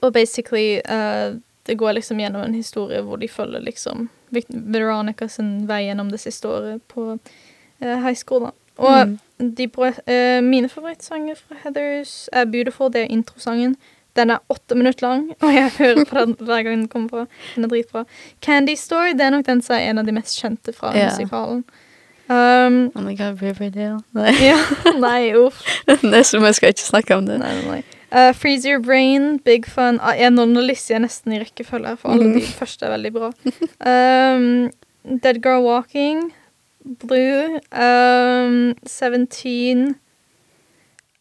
og 0.01 0.13
basically 0.13 0.82
uh, 0.89 1.38
Det 1.66 1.78
går 1.78 1.94
liksom 1.94 2.20
gjennom 2.20 2.42
en 2.42 2.54
historie 2.54 3.01
hvor 3.01 3.20
de 3.20 3.28
følger 3.28 3.62
liksom 3.62 4.10
Veronica 4.50 5.28
sin 5.30 5.68
vei 5.68 5.86
gjennom 5.86 6.10
det 6.12 6.20
siste 6.20 6.48
året 6.48 6.82
på 6.88 7.20
uh, 7.82 7.98
high 8.01 8.16
school. 8.16 8.39
da. 8.50 8.51
Og 8.80 9.08
Mm. 9.39 9.56
de 9.56 9.70
eh, 10.08 10.42
mine 10.42 10.70
favorittsanger 10.70 11.36
fra 11.36 11.56
Heathers 11.63 12.30
er 12.34 12.46
Beautiful. 12.46 12.89
Det 12.92 13.01
er 13.01 13.12
introsangen. 13.12 13.75
Den 14.16 14.30
er 14.30 14.39
åtte 14.50 14.75
minutter 14.75 15.08
lang, 15.08 15.30
og 15.42 15.54
jeg 15.54 15.70
hører 15.78 16.06
på 16.06 16.16
den 16.20 16.36
hver 16.39 16.63
gang 16.63 16.80
den 16.80 16.88
kommer 16.88 17.10
på. 17.10 17.25
Den 17.56 17.63
er 17.63 17.68
dritbra. 17.68 18.06
Candy 18.42 18.75
Story 18.75 19.13
det 19.13 19.22
er 19.22 19.30
nok 19.30 19.46
den 19.46 19.62
som 19.62 19.75
er 19.75 19.89
en 19.89 19.98
av 19.98 20.06
de 20.06 20.12
mest 20.12 20.39
kjente 20.42 20.74
fra 20.74 20.94
yeah. 20.96 21.12
musikalen. 21.12 21.63
Um, 22.30 22.92
Oh 22.96 23.02
my 23.02 23.16
god, 23.16 23.42
Riverdale. 23.42 24.00
Nei, 24.14 24.34
ja, 24.52 24.60
nei, 25.00 25.34
uff. 25.34 25.64
det 25.88 26.14
er 26.14 26.28
som 26.28 26.46
jeg 26.46 26.60
skal 26.60 26.76
ikke 26.76 26.86
snakke 26.86 27.18
om 27.18 27.26
det. 27.26 27.40
Nei, 27.42 27.56
nei. 27.66 27.80
Uh, 28.12 28.34
Freeze 28.34 28.66
Your 28.70 28.80
Brain, 28.82 29.38
Big 29.46 29.68
Fun 29.70 30.00
ah, 30.02 30.16
Jeg 30.18 30.34
jeg 30.34 31.00
nesten 31.00 31.34
i 31.34 31.40
rekkefølge, 31.40 31.96
for 31.98 32.10
alle 32.10 32.34
de 32.34 32.42
første 32.60 32.86
er 32.86 32.94
veldig 32.96 33.14
bra. 33.14 33.32
Um, 33.86 34.70
Dead 35.22 35.42
Girl 35.42 35.64
Walking, 35.66 36.32
Blue, 37.06 37.60
um, 37.72 38.76
17 38.86 39.96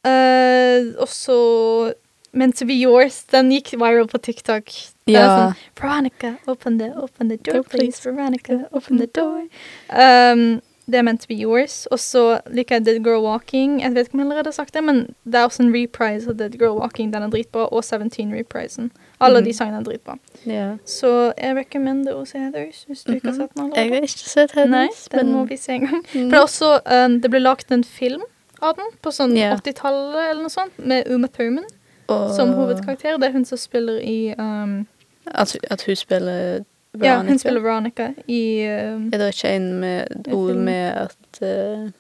uh, 0.05 1.00
Og 1.00 1.09
så 1.09 1.93
Meant 2.33 2.57
to 2.57 2.67
be 2.67 2.75
yours. 2.75 3.23
Den 3.33 3.49
gikk 3.50 3.73
viral 3.81 4.07
på 4.07 4.19
TikTok. 4.21 4.69
Det 5.09 5.17
er 5.17 5.21
Ja. 5.21 5.29
sånn 5.33 5.55
Veronica, 5.81 6.37
open 6.47 6.77
the, 6.79 6.93
open 6.95 7.29
the 7.31 7.38
door, 7.38 7.62
please. 7.65 8.00
Veronica, 8.05 8.69
open 8.71 8.99
the 8.99 9.07
door. 9.07 9.47
Um, 9.88 10.61
det 10.88 10.99
er 10.99 11.02
meant 11.04 11.21
to 11.21 11.28
be 11.28 11.37
yours. 11.37 11.87
Og 11.92 11.99
så 12.00 12.40
liker 12.50 12.78
jeg 12.78 12.87
Dead 12.87 13.04
Girl 13.04 13.21
Walking. 13.25 13.83
Jeg 13.83 13.95
vet 13.95 14.09
ikke 14.09 14.14
om 14.14 14.21
jeg 14.21 14.26
allerede 14.26 14.49
har 14.49 14.57
sagt 14.57 14.75
det, 14.75 14.85
men 14.85 15.02
det 15.25 15.35
er 15.35 15.45
også 15.45 15.62
en 15.62 15.75
reprise 15.75 16.30
av 16.30 16.38
Dead 16.38 16.57
Girl 16.57 16.78
Walking. 16.80 17.12
Den 17.12 17.23
er 17.23 17.30
dritbra. 17.30 17.66
Og 17.68 17.85
17-reprisen. 17.85 18.90
Alle 19.21 19.40
mm. 19.40 19.45
de 19.45 19.52
sangene 19.52 19.78
er 19.78 19.85
dritbra. 19.85 20.16
Yeah. 20.47 20.76
Så 20.88 21.33
jeg 21.37 21.57
recommender 21.57 22.16
å 22.16 22.25
se 22.28 22.40
Heathers 22.40 22.85
hvis 22.88 23.04
du 23.04 23.12
ikke 23.12 23.28
har 23.28 23.35
Mhm. 23.35 23.40
sett 23.40 23.54
den 23.54 23.73
Jeg 23.75 23.90
har 23.90 24.07
ikke 24.09 24.30
sett 24.30 24.54
Nei, 24.57 24.88
den 25.12 25.26
men 25.26 25.33
må 25.35 25.45
vi 25.49 25.57
se 25.57 25.73
en 25.73 25.80
gang. 25.80 26.04
Mm. 26.14 26.30
Det 26.30 26.38
er 26.38 26.42
også 26.42 26.80
um, 26.87 27.21
Det 27.21 27.30
ble 27.30 27.40
lagt 27.40 27.73
en 27.73 27.85
film 27.85 28.23
av 28.62 28.76
den 28.76 28.87
på 29.02 29.11
sånn 29.11 29.37
yeah. 29.37 29.59
80-tallet 29.59 30.30
eller 30.30 30.42
noe 30.42 30.50
sånt, 30.50 30.73
med 30.78 31.07
Uma 31.11 31.28
Thurman 31.28 31.64
oh. 32.09 32.37
som 32.37 32.54
hovedkarakter. 32.54 33.18
Det 33.18 33.28
er 33.28 33.33
hun 33.33 33.45
som 33.45 33.59
spiller 33.59 34.00
i 34.00 34.35
um, 34.38 34.87
At, 35.26 35.57
at 35.71 35.83
hun 35.85 35.97
spiller 35.97 36.64
Ja, 36.97 37.18
hun 37.23 37.38
spiller 37.38 37.61
Veronica 37.61 38.12
i 38.26 38.64
uh, 38.64 38.97
Er 39.12 39.21
det 39.21 39.28
ikke 39.35 39.50
en 39.57 39.73
med 39.80 40.28
ord 40.33 40.57
med 40.57 40.87
at 40.97 41.40
uh, 41.42 41.90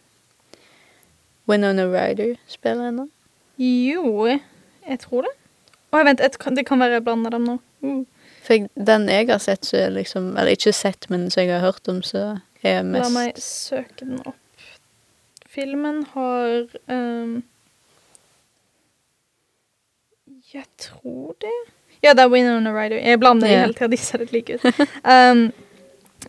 Winona 1.48 1.84
Ryder 1.84 2.36
spiller 2.46 2.84
henne? 2.84 3.08
Jo, 3.58 4.26
jeg 4.88 4.98
tror 5.04 5.26
det. 5.26 5.34
Å, 5.92 6.00
vent, 6.04 6.20
et, 6.24 6.36
det 6.56 6.64
kan 6.68 6.80
være 6.80 6.98
jeg 6.98 7.04
blander 7.04 7.36
dem 7.36 7.46
nå. 7.48 7.58
Uh, 7.84 8.02
For 8.46 8.68
den 8.74 9.08
jeg 9.12 9.28
har 9.28 9.40
sett, 9.44 9.68
så 9.68 9.76
er 9.84 9.94
liksom 9.94 10.32
Eller 10.36 10.56
ikke 10.56 10.72
sett, 10.72 11.08
men 11.12 11.28
som 11.30 11.44
jeg 11.44 11.52
har 11.52 11.64
hørt 11.68 11.88
om, 11.88 12.02
så 12.02 12.38
er 12.62 12.80
jeg 12.80 12.90
La 12.96 13.08
meg 13.12 13.38
søke 13.42 14.04
den 14.04 14.22
opp. 14.24 14.36
Filmen 15.48 16.04
har 16.14 16.66
um, 16.88 17.42
Jeg 20.52 20.64
tror 20.80 21.36
det 21.44 21.56
Ja, 22.04 22.14
det 22.14 22.24
er 22.24 22.30
Winona 22.30 22.72
Ryder. 22.74 23.00
Jeg 23.02 23.20
blander 23.20 23.50
yeah. 23.50 23.64
hele 23.66 23.74
tida. 23.74 23.88
De 23.90 23.96
ser 24.00 24.22
litt 24.22 24.32
like 24.32 24.58
ut. 24.58 24.84
Um, 25.02 25.48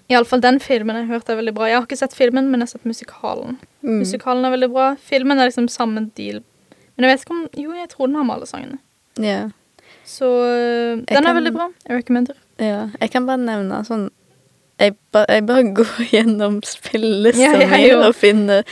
Iallfall 0.10 0.42
den 0.42 0.60
filmen 0.62 0.98
jeg 0.98 1.10
hørte 1.10 1.34
er 1.34 1.40
veldig 1.40 1.54
bra. 1.58 1.68
Jeg 1.70 1.78
har 1.78 1.86
ikke 1.86 2.00
sett 2.00 2.16
filmen, 2.18 2.50
men 2.50 2.62
jeg 2.62 2.70
har 2.70 2.74
sett 2.78 2.90
musikalen. 2.90 3.60
mm. 3.86 4.00
Musikalen 4.02 4.46
er 4.46 4.54
veldig 4.56 4.70
bra. 4.74 4.90
Filmen 5.12 5.40
er 5.40 5.50
liksom 5.50 5.68
samme 5.70 6.08
deal. 6.18 6.42
Men 6.96 7.06
jeg 7.06 7.14
vet 7.14 7.26
ikke 7.26 7.36
om 7.38 7.48
Jo, 7.58 7.74
jeg 7.78 7.90
tror 7.90 8.08
den 8.08 8.16
har 8.16 8.24
med 8.28 8.36
alle 8.36 8.50
sangene. 8.50 8.80
Yeah. 9.20 9.50
Så 10.06 10.26
øh, 10.26 10.98
den 10.98 11.06
kan- 11.06 11.28
er 11.28 11.34
veldig 11.34 11.54
bra. 11.54 11.70
Jeg 11.88 11.98
recommender. 11.98 12.34
ja. 12.60 12.90
Jeg 13.02 13.12
kan 13.12 13.26
bare 13.26 13.38
nevne 13.38 13.84
sånn 13.86 14.10
Jeg, 14.80 14.96
ba, 15.12 15.26
jeg 15.30 15.46
bare 15.46 15.64
går 15.80 15.96
gjennom 16.12 16.62
spillelista 16.64 17.44
Ja, 17.44 17.60
jeg 17.60 17.98
mi 17.98 18.08
og 18.08 18.16
finner 18.16 18.64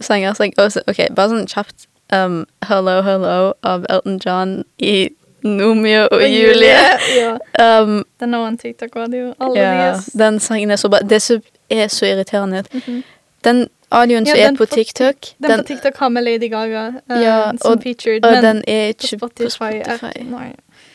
sanger 0.00 0.34
som 0.34 0.44
jeg 0.44 0.58
også, 0.58 0.82
OK, 0.86 0.98
bare 1.16 1.28
sånn 1.32 1.46
kjapt. 1.48 1.86
Um, 2.12 2.46
'Hello, 2.62 3.02
Hello' 3.02 3.52
av 3.62 3.84
Elton 3.88 4.20
John 4.24 4.64
i 4.78 5.08
Nomeo 5.42 6.08
og 6.10 6.20
Julie. 6.22 6.76
ja. 7.58 7.80
Um, 7.82 8.04
Den 8.20 8.34
er 8.34 8.46
en 8.48 8.58
TikTok-video. 8.58 9.34
Alle 9.40 9.60
ja, 9.60 9.72
deres. 9.90 10.04
den 10.04 10.40
sangen 10.40 10.70
er 10.70 10.76
så 10.76 10.88
bra. 10.88 10.98
Det 10.98 11.22
som 11.22 11.40
er 11.70 11.88
så 11.88 12.06
irriterende, 12.06 12.64
Mhm. 12.72 13.02
den 13.44 13.68
audioen 13.90 14.26
som 14.26 14.36
Ja, 14.38 14.46
er 14.46 14.50
på 14.50 14.56
på 14.56 14.64
TikTok, 14.66 15.14
Den, 15.42 15.50
den, 15.50 15.58
på 15.60 15.64
TikTok 15.66 15.96
har 15.96 16.08
med 16.08 16.22
Lady 16.22 16.50
Gaga 16.50 16.88
uh, 16.88 17.22
Ja, 17.22 17.50
som 17.62 17.72
og- 17.72 17.82
featured, 17.82 18.24
og 18.26 18.32
men 18.32 18.44
den 18.44 18.56
er 18.68 18.86
på 18.86 18.88
ikke 18.88 19.06
Spotify, 19.18 19.44
på 19.44 19.50
Spotify. 19.50 20.20
Er. 20.32 20.52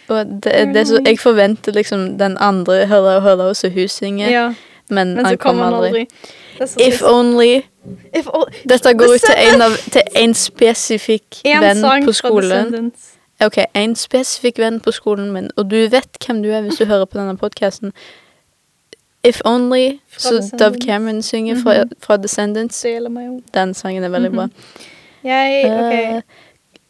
Og 0.08 0.26
det, 0.26 0.74
det 0.74 0.88
så, 0.88 1.00
jeg 1.06 1.20
forventer 1.20 1.72
liksom 1.72 2.18
den 2.18 2.38
andre 2.40 2.86
'Hello, 2.86 3.20
Hello' 3.20 3.54
som 3.54 3.72
hun 3.72 3.88
synger, 3.88 4.30
Ja, 4.30 4.54
men, 4.90 5.16
men 5.16 5.26
han 5.26 5.38
kommer 5.38 5.66
aldri. 5.66 6.08
aldri. 6.62 6.88
If 6.88 7.02
only 7.04 7.62
If 8.16 8.26
Dette 8.70 8.94
går 8.94 9.06
ut 9.14 9.22
til 9.22 9.36
en, 9.54 9.62
av, 9.62 9.70
til 9.92 10.02
en 10.16 10.34
spesifikk 10.34 11.42
En 11.46 11.62
venn 11.62 12.06
på 12.06 12.12
skolen. 12.12 12.92
Ok, 13.46 13.58
En 13.76 13.96
spesifikk 13.96 14.58
venn 14.60 14.80
på 14.80 14.92
skolen 14.92 15.32
min, 15.32 15.50
og 15.58 15.70
du 15.72 15.76
vet 15.76 16.18
hvem 16.26 16.44
du 16.44 16.50
er 16.50 16.62
hvis 16.62 16.76
du 16.80 16.86
hører 16.86 17.06
på 17.06 17.18
denne 17.20 17.38
podkasten. 17.38 17.94
If 19.24 19.42
Only, 19.46 20.00
så 20.18 20.52
Dove 20.60 20.76
Cameron 20.86 21.22
synger 21.22 21.56
fra, 21.64 21.84
Mhm. 21.84 21.92
fra 22.00 22.18
Descendants. 22.18 22.86
Den 23.54 23.74
sangen 23.74 24.04
er 24.04 24.10
veldig 24.10 24.32
bra. 24.32 24.46
Mhm. 24.46 24.54
Jeg 25.24 25.66
okay. 25.66 26.16
uh, 26.16 26.22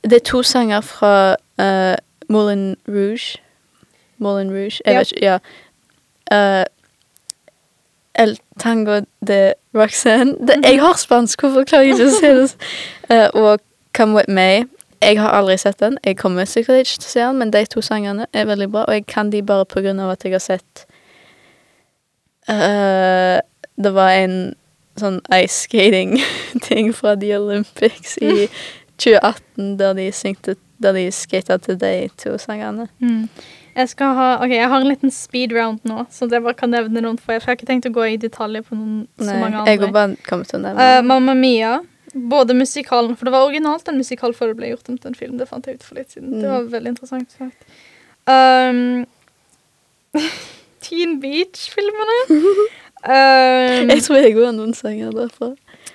det 0.04 0.14
er 0.14 0.20
to 0.20 0.44
sanger 0.44 0.82
fra 0.82 1.36
uh, 1.60 1.96
Moulin 2.30 2.76
Rouge. 2.88 3.38
Moulin 4.18 4.50
Rouge, 4.52 4.82
jeg 4.86 4.94
Ja. 4.94 4.98
vet 5.00 5.12
ikke, 5.12 5.26
ja. 6.32 6.60
Uh, 6.60 6.66
El 8.16 8.38
Tango 8.60 9.00
de 9.28 9.54
Roxanne. 9.76 10.36
Det, 10.48 10.56
jeg 10.64 10.80
har 10.82 10.94
spansk, 10.98 11.42
hvorfor 11.42 11.64
klarer 11.64 11.82
jeg 11.84 11.94
ikke 11.94 12.06
å 12.06 12.20
si 12.20 12.26
det? 12.28 12.56
Uh, 13.10 13.30
og 13.44 13.60
Come 13.94 14.16
With 14.16 14.30
Me. 14.30 14.64
Jeg 15.04 15.20
har 15.20 15.36
aldri 15.38 15.58
sett 15.60 15.80
den. 15.80 15.98
Jeg 16.06 16.18
kommer 16.18 16.48
sikkert 16.50 16.84
ikke 16.84 17.00
til 17.04 17.08
å 17.10 17.14
se 17.14 17.24
den, 17.24 17.40
men 17.42 17.54
de 17.54 17.64
to 17.70 17.84
sangene 17.84 18.28
er 18.34 18.48
veldig 18.50 18.70
bra, 18.72 18.86
og 18.88 18.94
jeg 18.98 19.06
kan 19.12 19.32
de 19.34 19.42
bare 19.46 19.68
på 19.70 19.84
grunn 19.84 20.00
av 20.04 20.14
at 20.16 20.24
jeg 20.26 20.36
har 20.36 20.44
sett 20.44 20.86
uh, 22.50 23.40
Det 23.76 23.94
var 23.96 24.14
en 24.24 24.38
sånn 25.00 25.20
ice 25.34 25.66
skating-ting 25.66 26.92
fra 27.00 27.16
The 27.18 27.34
Olympics 27.40 28.18
i 28.22 28.48
2018 29.02 29.76
der 29.80 29.98
de 29.98 30.12
syngte 30.14 30.56
Der 30.84 30.94
de 30.94 31.08
skata 31.16 31.58
til 31.58 31.78
de 31.80 32.10
to 32.20 32.38
sangene. 32.38 32.90
Mm. 33.00 33.30
Jeg 33.74 33.90
skal 33.90 34.14
ha 34.18 34.28
Ok, 34.44 34.52
jeg 34.52 34.70
har 34.70 34.82
en 34.82 34.90
liten 34.90 35.12
speed 35.12 35.54
round 35.56 35.80
nå, 35.88 36.04
så 36.12 36.28
jeg 36.30 36.44
bare 36.44 36.58
kan 36.58 36.70
nevne 36.70 37.02
noen. 37.02 37.18
For 37.18 37.34
jeg 37.34 37.46
har 37.46 37.58
ikke 37.58 37.70
tenkt 37.70 37.88
å 37.90 37.94
gå 37.96 38.06
i 38.12 38.20
detaljer 38.22 38.66
på 38.68 38.76
noen, 38.78 39.08
så 39.18 39.32
mange 39.32 39.40
mange 39.42 39.64
jeg 39.70 39.80
andre. 39.80 39.92
bare 39.96 40.44
til 40.44 40.60
å 40.60 40.62
nevne 40.68 40.90
Uh. 41.00 41.00
Mamma 41.08 41.34
Mia. 41.34 41.80
Både 42.14 42.54
musikalen, 42.54 43.16
for 43.18 43.26
det 43.26 43.32
var 43.34 43.48
originalt 43.48 43.88
en 43.90 43.98
musikal 43.98 44.34
før 44.38 44.48
det 44.54 44.58
ble 44.58 44.68
gjort 44.74 44.90
om 44.90 44.98
til 44.98 45.08
en 45.10 45.16
film. 45.16 45.38
Det 45.40 45.48
fant 45.50 45.66
jeg 45.66 45.76
ut 45.80 45.84
for 45.84 45.96
litt 45.96 46.12
siden. 46.14 46.32
Det 46.42 46.44
Mm. 46.50 46.54
var 46.54 46.62
veldig 46.80 46.90
interessant. 46.94 47.36
Um, 48.28 49.06
Teen 50.84 51.20
Beach-filmene. 51.22 52.20
um, 52.30 53.90
Jeg 53.90 54.04
tror 54.04 54.16
jeg 54.22 54.36
òg 54.38 54.46
har 54.46 54.56
noen 54.58 54.74
sanger 54.78 55.12
derfra. 55.16 55.54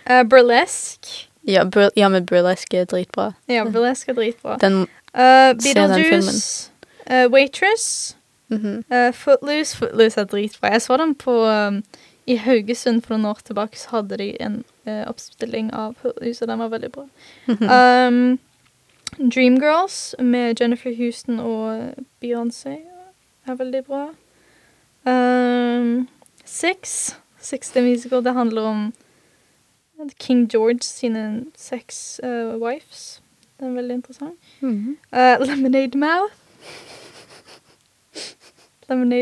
Uh, 0.08 0.22
Burlesque. 0.28 1.28
Ja, 1.48 1.64
Bur 1.64 1.90
ja 1.96 2.08
men 2.12 2.26
Burlesque 2.26 2.74
er 2.82 2.84
dritbra. 2.90 3.30
Ja, 3.48 3.64
Burlesque 3.64 4.10
er 4.12 4.18
dritbra. 4.18 4.58
Den 4.62 4.86
Uh, 5.18 5.54
Beetlejuice. 5.56 6.70
eh, 7.06 7.26
Waitress. 7.32 8.16
-hmm. 8.50 8.84
uh, 8.92 9.12
Footloose. 9.14 9.76
Footloose 9.76 10.20
er 10.20 10.24
dritbra. 10.24 10.68
Jeg 10.72 10.82
så 10.82 10.96
den 10.96 11.14
på 11.14 11.32
um, 11.48 11.82
I 12.28 12.36
Haugesund 12.36 13.02
for 13.06 13.16
noen 13.16 13.30
år 13.30 13.38
tilbake, 13.44 13.78
så 13.80 13.88
hadde 13.96 14.18
de 14.20 14.28
en 14.44 14.58
eh, 14.84 15.04
oppstilling 15.08 15.70
av 15.72 15.94
huset. 16.22 16.48
den 16.48 16.58
var 16.58 16.68
veldig 16.68 16.90
bra. 16.92 17.06
Mhm. 17.46 17.70
Um, 17.70 18.38
Dreamgirls 19.18 20.14
med 20.18 20.60
Jennifer 20.60 20.92
Houston 20.94 21.40
og 21.40 21.94
Beyoncé 22.20 22.76
er 23.46 23.54
veldig 23.56 23.84
bra. 23.86 24.02
Um, 25.08 26.08
Six. 26.44 27.14
Six 27.40 27.70
the 27.70 27.82
Musical. 27.82 28.24
Det 28.24 28.34
handler 28.34 28.62
om 28.62 28.92
King 30.20 30.48
George 30.52 30.82
sine 30.82 31.44
seks 31.56 32.20
uh, 32.24 32.54
wives. 32.62 33.22
Det 33.60 33.66
er 33.66 33.72
veldig 33.72 33.94
interessant. 33.94 34.38
Mhm. 34.60 34.96
Uh, 35.12 35.46
Lemonade 35.46 35.98
Mouth. 35.98 36.34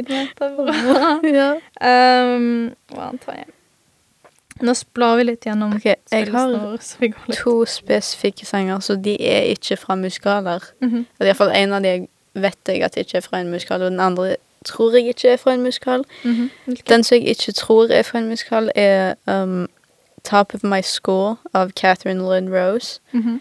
Mouth 0.08 0.42
er 0.42 0.56
bra. 0.56 1.20
ja. 1.38 1.50
um, 2.34 2.74
hva 2.92 3.08
annet 3.10 3.24
har 3.26 3.38
jeg? 3.40 3.46
Nå 4.64 4.72
blar 4.96 5.18
vi 5.18 5.26
litt 5.26 5.44
gjennom 5.44 5.74
okay, 5.76 5.98
jeg 6.10 6.30
har 6.32 6.78
to 7.36 7.56
spesifikke 7.68 8.46
sanger, 8.48 8.80
så 8.80 8.96
de 8.96 9.18
er 9.20 9.50
ikke 9.52 9.76
fra 9.76 9.94
musikaler. 9.94 10.64
Mhm. 10.80 11.06
Eller 11.18 11.32
Iallfall 11.32 11.52
en 11.54 11.72
av 11.76 11.82
de 11.84 11.94
vet 12.36 12.68
jeg 12.68 12.82
at 12.84 12.96
ikke 12.96 13.20
er 13.20 13.24
fra 13.24 13.40
en 13.40 13.50
musikal, 13.50 13.82
og 13.82 13.90
den 13.90 14.00
andre 14.00 14.36
tror 14.64 14.96
jeg 14.96 15.12
ikke 15.12 15.28
er 15.28 15.36
fra 15.36 15.54
en 15.54 15.62
musikal. 15.62 16.04
Mm 16.24 16.32
-hmm. 16.32 16.72
okay. 16.72 16.82
Den 16.88 17.04
som 17.04 17.16
jeg 17.16 17.28
ikke 17.28 17.52
tror 17.52 17.88
er 17.90 18.02
fra 18.02 18.18
en 18.18 18.28
musikal, 18.28 18.70
er 18.74 19.14
um, 19.26 19.68
Top 20.24 20.54
of 20.54 20.62
My 20.62 20.80
Score 20.82 21.36
av 21.54 21.70
Catherine 21.70 22.20
Lynn 22.20 22.54
Rose. 22.54 23.00
Mhm. 23.12 23.40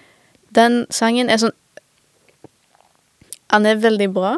Den 0.55 0.85
sangen 0.89 1.29
er 1.29 1.37
sånn 1.37 1.51
Han 3.49 3.65
er 3.65 3.75
veldig 3.75 4.13
bra. 4.13 4.37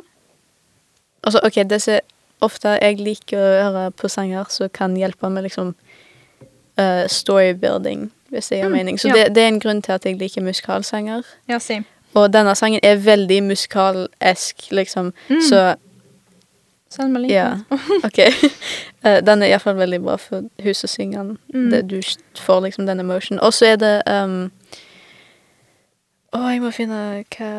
Altså, 1.23 1.39
OK, 1.43 1.55
det 1.69 1.81
som 1.81 1.99
ofte 2.41 2.75
jeg 2.77 2.99
liker 3.01 3.39
å 3.39 3.63
høre 3.65 3.91
på 3.97 4.09
sanger 4.11 4.45
som 4.53 4.69
kan 4.69 4.95
hjelpe 4.97 5.29
med 5.29 5.47
liksom 5.47 5.73
uh, 6.79 7.05
storybuilding, 7.09 8.11
hvis 8.29 8.51
det 8.51 8.59
gir 8.59 8.67
Mm, 8.69 8.71
mening. 8.77 8.99
Så 8.99 9.07
ja. 9.07 9.13
det, 9.13 9.35
det 9.35 9.43
er 9.43 9.47
en 9.47 9.59
grunn 9.59 9.81
til 9.81 9.91
at 9.91 10.05
jeg 10.05 10.19
liker 10.19 10.41
musikalsanger. 10.45 11.25
Ja, 11.49 11.59
same. 11.59 11.85
Og 12.13 12.33
denne 12.33 12.55
sangen 12.55 12.79
er 12.83 12.95
veldig 12.95 13.43
musikalesk, 13.43 14.71
liksom. 14.71 15.13
Mm. 15.29 15.41
Så 15.49 15.75
Send 16.89 17.11
meg 17.11 17.27
ja. 17.31 17.57
OK. 18.07 18.19
Eh, 19.03 19.17
den 19.23 19.43
er 19.43 19.51
iallfall 19.51 19.75
veldig 19.75 19.99
bra 20.01 20.15
for 20.17 20.45
hun 20.63 20.73
som 20.73 20.89
synger 20.89 21.23
den. 21.23 21.37
Mm. 21.53 21.65
Det, 21.71 21.81
du 21.91 21.99
får 22.39 22.61
liksom 22.63 22.85
den 22.87 22.99
emotionen. 23.03 23.41
Og 23.43 23.53
så 23.53 23.73
er 23.73 23.75
det 23.81 23.91
um, 24.07 24.51
Å, 26.37 26.43
jeg 26.51 26.61
må 26.61 26.69
finne 26.75 26.99
hva 27.33 27.49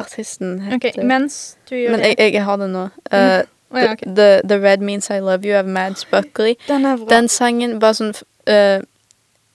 artisten 0.00 0.58
OK, 0.68 0.90
heter. 0.90 1.06
mens 1.06 1.56
du 1.70 1.76
gjør 1.78 1.96
Men 1.96 2.04
det 2.04 2.12
jeg, 2.12 2.34
jeg 2.36 2.44
har 2.44 2.60
det 2.60 2.68
nå. 2.74 2.90
Uh, 3.12 3.40
Oh, 3.72 3.78
ja, 3.78 3.92
okay. 3.92 4.14
the, 4.14 4.42
the 4.44 4.58
Red 4.58 4.80
Means 4.80 5.10
I 5.10 5.20
Love 5.20 5.46
You 5.46 5.54
av 5.54 5.68
Mads 5.68 6.04
Buckley. 6.04 6.56
Den. 6.66 7.06
Den 7.06 7.28
sangen 7.30 7.76
bare 7.78 7.94
sånn 7.94 8.10
uh, 8.50 8.82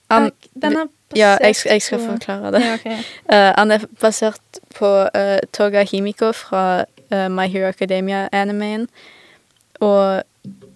an, 0.08 0.30
den 0.54 0.78
er 0.80 0.86
basert 0.88 1.18
Ja, 1.18 1.34
jeg, 1.44 1.58
jeg 1.68 1.82
skal 1.84 2.00
forklare 2.00 2.54
det. 2.54 2.62
Ja, 2.64 2.78
okay. 2.78 3.02
Uh, 3.32 3.50
han 3.58 3.74
er 3.76 3.84
basert 4.00 4.60
på 4.72 4.88
uh, 5.04 5.38
Toga 5.52 5.84
Himiko 5.84 6.32
fra 6.32 6.86
My 7.10 7.46
Hero 7.46 7.68
Academia-animeen. 7.68 8.88
Og 9.84 10.22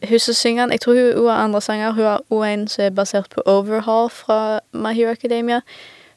hun 0.09 0.18
som 0.18 0.35
synger 0.35 0.62
den 0.62 0.73
Jeg 0.73 0.80
tror 0.80 0.94
hun, 0.94 1.18
hun 1.18 1.28
har 1.28 1.44
andre 1.44 1.61
sanger. 1.61 1.90
Hun 1.92 2.04
har 2.04 2.44
en 2.52 2.68
som 2.68 2.85
er 2.85 2.90
basert 2.90 3.30
på 3.35 3.42
Overhaul 3.47 4.11
fra 4.11 4.61
My 4.73 4.92
Hero 4.94 5.11
Academia. 5.11 5.61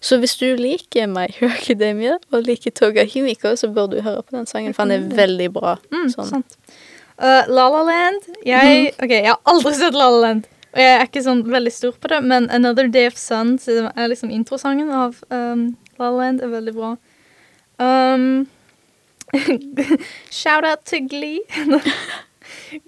Så 0.04 0.18
hvis 0.20 0.36
du 0.36 0.50
liker 0.60 1.08
My 1.08 1.30
Hero 1.32 1.54
Academia 1.54 2.18
og 2.34 2.48
liker 2.48 2.74
Toga 2.76 3.06
Himiko, 3.08 3.54
så 3.56 3.70
bør 3.72 3.94
du 3.94 4.02
høre 4.04 4.24
på 4.24 4.36
den 4.36 4.50
sangen, 4.50 4.74
for 4.76 4.84
han 4.84 4.92
er 4.92 5.06
veldig 5.16 5.48
bra. 5.56 5.78
Mm, 5.94 6.10
sånn. 6.12 6.34
Sant. 6.34 6.58
Uh, 7.14 7.46
La 7.48 7.68
La 7.70 7.84
Land 7.86 8.26
jeg, 8.42 8.90
Ok, 8.98 9.12
jeg 9.14 9.30
har 9.30 9.40
aldri 9.48 9.72
sett 9.78 9.96
La 9.96 10.10
La 10.12 10.20
Land. 10.26 10.50
Og 10.74 10.82
jeg 10.82 10.98
er 10.98 11.06
ikke 11.06 11.22
sånn 11.24 11.44
veldig 11.54 11.72
stor 11.72 11.94
på 12.02 12.10
det, 12.10 12.20
men 12.26 12.50
Another 12.52 12.90
Day 12.92 13.08
of 13.08 13.16
Sun 13.22 13.56
er 13.70 14.10
liksom 14.10 14.34
introsangen 14.34 14.90
av 14.90 15.22
um, 15.30 15.68
La 16.00 16.10
La 16.10 16.16
Land, 16.18 16.42
er 16.42 16.52
veldig 16.52 16.74
bra. 16.76 16.96
Um, 17.78 18.48
shout 20.42 20.66
out 20.66 20.84
to 20.90 21.00
Glee. 21.00 21.46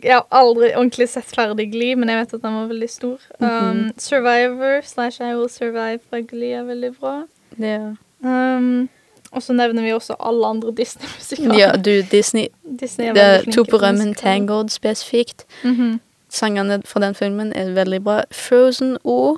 Jeg 0.03 0.13
har 0.13 0.25
aldri 0.31 0.71
ordentlig 0.75 1.07
sett 1.09 1.25
ferdig 1.35 1.71
Glee, 1.71 1.95
men 1.95 2.09
jeg 2.09 2.17
vet 2.23 2.33
at 2.33 2.41
den 2.41 2.53
var 2.53 2.67
veldig 2.67 2.89
stor. 2.89 3.19
Um, 3.39 3.47
Mhm. 3.49 3.91
Survivor 3.99 4.81
slash 4.83 5.21
I 5.21 5.33
Will 5.35 5.49
Survive 5.49 5.99
fra 6.09 6.19
Glee 6.21 6.53
er 6.53 6.63
veldig 6.63 6.93
bra. 6.99 7.23
Yeah. 7.59 7.95
Um, 8.23 8.89
og 9.31 9.41
så 9.43 9.53
nevner 9.53 9.83
vi 9.83 9.91
også 9.93 10.15
alle 10.19 10.47
andre 10.47 10.71
Disney-musikaler. 10.75 11.57
ja, 11.59 11.71
du, 11.75 12.01
Disney 12.11 12.47
Disney 12.79 13.07
er 13.07 13.13
Det 13.13 13.23
er 13.23 13.51
To 13.51 13.63
på 13.63 13.77
rømmen. 13.77 14.13
Tangled 14.15 14.69
spesifikt. 14.69 15.45
Mhm. 15.63 15.99
Sangene 16.29 16.81
fra 16.85 16.99
den 16.99 17.15
filmen 17.15 17.53
er 17.55 17.69
veldig 17.73 18.03
bra. 18.03 18.21
Frozen 18.31 18.97
òg, 19.05 19.37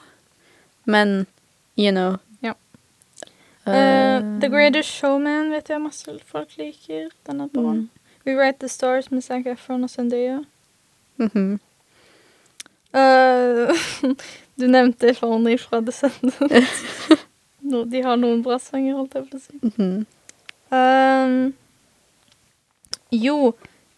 men 0.86 1.28
you 1.78 1.92
know 1.92 2.18
Ja. 2.44 2.54
Uh, 3.68 4.40
The 4.40 4.50
Greatest 4.50 4.90
Showman 4.90 5.52
vet 5.52 5.68
jeg 5.70 5.82
masse 5.82 6.06
folk 6.26 6.48
liker. 6.58 7.10
Den 7.28 7.42
er 7.42 7.48
bra. 7.54 7.74
Mm. 7.74 7.90
Rewrite 8.28 8.60
the 8.60 8.68
Stars 8.68 9.12
med 9.12 9.22
Zac 9.24 9.46
Efron 9.46 9.84
og 9.84 9.90
Zendaya. 9.90 10.40
mhm. 11.18 11.60
Uh, 12.94 13.76
du 14.60 14.68
nevnte 14.68 15.14
Farny 15.14 15.60
fra 15.60 15.82
Descendants. 15.82 16.84
no, 17.62 17.84
de 17.84 18.02
har 18.04 18.16
noen 18.16 18.44
bra 18.44 18.58
sanger, 18.60 18.96
holdt 18.96 19.16
jeg 19.16 19.28
på 19.28 19.38
å 19.38 19.42
si. 19.44 19.60
Mhm. 19.62 20.06
Um, 20.72 21.54
jo, 23.12 23.54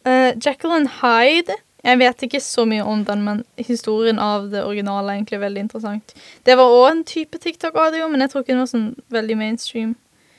uh, 0.06 0.32
Jekyll 0.46 0.76
and 0.76 0.92
Hyde 1.00 1.56
Jeg 1.84 1.98
vet 1.98 2.22
ikke 2.22 2.42
så 2.44 2.66
mye 2.68 2.84
om 2.84 3.06
den, 3.06 3.22
men 3.24 3.44
historien 3.58 4.20
av 4.20 4.50
det 4.52 4.66
originale 4.68 5.14
er 5.14 5.22
egentlig 5.22 5.40
veldig 5.40 5.62
interessant. 5.64 6.14
Det 6.46 6.58
var 6.60 6.74
òg 6.76 6.90
en 6.92 7.04
type 7.08 7.40
TikTok-audio, 7.40 8.10
men 8.12 8.22
jeg 8.22 8.30
tror 8.30 8.44
ikke 8.44 8.52
den 8.52 8.60
var 8.60 8.70
sånn 8.74 8.90
veldig 9.16 9.38
mainstream. 9.40 9.96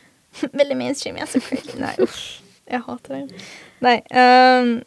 veldig 0.60 0.76
mainstream, 0.76 1.16
jeg 1.16 1.24
er 1.24 1.32
så 1.32 1.40
crazy. 1.40 1.78
Nei, 1.80 1.94
uff. 2.04 2.20
Jeg 2.70 2.80
hater 2.86 3.14
det. 3.26 3.42
Nei. 3.82 3.96
Um, 4.14 4.82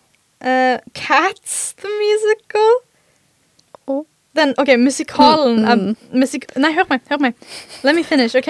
uh, 0.46 0.78
Cats 0.94 1.74
the 1.82 1.90
Musical. 2.00 2.72
Oh. 3.88 4.06
Den, 4.36 4.54
OK, 4.58 4.72
musikalen 4.80 5.66
er 5.70 5.82
musik 6.18 6.48
Nei, 6.58 6.72
hør 6.74 6.88
meg. 6.90 7.02
hør 7.10 7.20
meg. 7.22 7.36
Let 7.84 7.96
me 7.96 8.04
finish, 8.04 8.36
OK? 8.40 8.50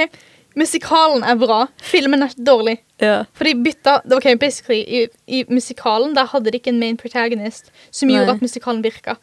Musikalen 0.55 1.23
er 1.25 1.35
bra. 1.41 1.63
Filmen 1.81 2.21
er 2.23 2.35
dårlig. 2.37 2.77
Ja. 3.01 3.23
For 3.33 3.43
de 3.49 3.55
bytta 3.65 3.97
Ok, 4.13 4.27
basically, 4.39 4.83
i, 4.85 5.07
i 5.27 5.43
musikalen 5.49 6.13
der 6.15 6.29
hadde 6.29 6.51
de 6.53 6.59
ikke 6.61 6.69
en 6.71 6.79
main 6.79 6.97
protagonist 6.97 7.71
som 7.91 8.07
Nei. 8.07 8.15
gjorde 8.19 8.37
at 8.37 8.41
musikalen 8.45 8.83
virka. 8.85 9.17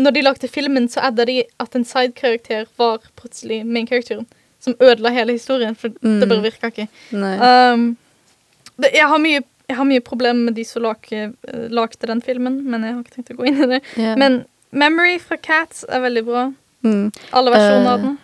Når 0.00 0.10
de 0.16 0.22
lagde 0.24 0.48
filmen, 0.48 0.88
så 0.88 1.02
edda 1.10 1.24
de 1.28 1.42
at 1.60 1.76
en 1.76 1.84
sidekarakter 1.84 2.66
var 2.78 2.98
plutselig 3.20 3.60
main-karakteren. 3.66 4.26
Som 4.60 4.74
ødela 4.80 5.08
hele 5.12 5.32
historien, 5.32 5.74
for 5.76 5.88
Mm. 6.02 6.20
det 6.20 6.28
bare 6.28 6.42
virka 6.42 6.66
ikke. 6.72 6.88
Nei. 7.12 7.36
Um, 7.72 7.96
det, 8.82 8.92
jeg 8.96 9.08
har 9.08 9.22
mye 9.22 9.42
jeg 9.70 9.76
har 9.78 9.86
mye 9.86 10.02
problemer 10.02 10.48
med 10.48 10.56
de 10.58 10.64
som 10.66 10.82
lagde, 10.82 11.28
lagde 11.70 12.06
den 12.10 12.22
filmen, 12.22 12.56
men 12.66 12.82
jeg 12.82 12.94
har 12.94 13.04
ikke 13.04 13.14
tenkt 13.14 13.30
å 13.30 13.36
gå 13.38 13.46
inn 13.46 13.60
i 13.62 13.68
det. 13.70 13.78
Yeah. 13.94 14.16
Men 14.18 14.40
Memory 14.74 15.20
fra 15.22 15.36
Cats 15.38 15.84
er 15.88 16.02
veldig 16.02 16.24
bra. 16.26 16.52
mm. 16.82 17.12
Alle 17.38 17.52
versjoner 17.54 17.86
uh, 17.86 17.92
av 17.92 18.02
den. 18.02 18.18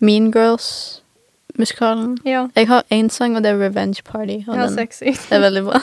Mean 0.00 0.32
Girls-musikalen. 0.34 2.18
Ja, 2.26 2.48
Jeg 2.56 2.68
har 2.68 2.82
én 2.90 3.08
sang, 3.08 3.36
og 3.36 3.44
det 3.44 3.52
er 3.52 3.62
Revenge 3.62 4.02
Party. 4.04 4.40
Og 4.48 4.56
ja 4.56 4.66
den 4.66 4.74
sexy. 4.74 5.14
er 5.30 5.40
veldig 5.46 5.64
bra. 5.68 5.80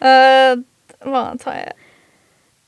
uh, 0.00 0.64
hva 1.10 1.24
tar 1.44 1.60
jeg? 1.60 1.76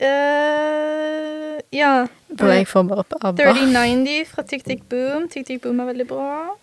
uh, 0.05 1.61
ja. 1.73 2.07
Og 2.41 2.49
jeg 2.49 2.69
får 2.69 2.83
bare 2.83 3.05
opp 3.07 3.15
ABBA. 3.21 3.53
3090 3.53 4.25
fra 4.29 4.43
Tick 4.43 4.65
Tick 4.65 4.89
Boom. 4.89 5.29
Tick 5.29 5.47
Tick 5.47 5.63
Boom 5.63 5.81
er 5.81 5.93
veldig 5.93 6.09
bra. 6.13 6.57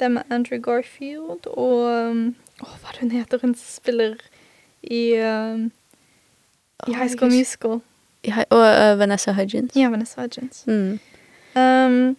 Det 0.00 0.10
med 0.10 0.22
Andrew 0.30 0.60
Garfield 0.62 1.46
og 1.46 2.10
um, 2.10 2.36
Åh, 2.62 2.74
hva 2.80 2.88
er 2.88 2.96
det 2.96 3.00
hun 3.00 3.10
heter? 3.10 3.38
Hun 3.42 3.54
spiller 3.54 4.16
i 4.82 5.02
uh, 5.14 5.68
I 6.86 6.94
High 6.94 7.10
School 7.10 7.30
Musical. 7.30 7.80
Ja, 8.26 8.44
og 8.50 8.64
uh, 8.64 8.98
Vanessa 8.98 9.32
Hudgens. 9.32 9.76
Ja, 9.76 9.88
Vanessa 9.88 10.20
Hudgens. 10.20 10.64
Mm. 10.66 10.98
Um, 11.56 12.16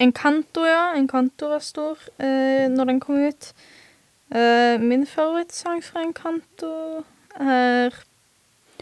Encanto, 0.00 0.64
ja. 0.64 0.94
Encanto 0.96 1.48
var 1.48 1.58
stor 1.58 1.98
uh, 2.18 2.68
når 2.68 2.84
den 2.84 3.00
kom 3.00 3.24
ut. 3.28 3.52
Uh, 4.30 4.80
min 4.80 5.06
favorittsang 5.06 5.84
fra 5.84 6.02
Encanto 6.02 7.02
er 7.40 7.96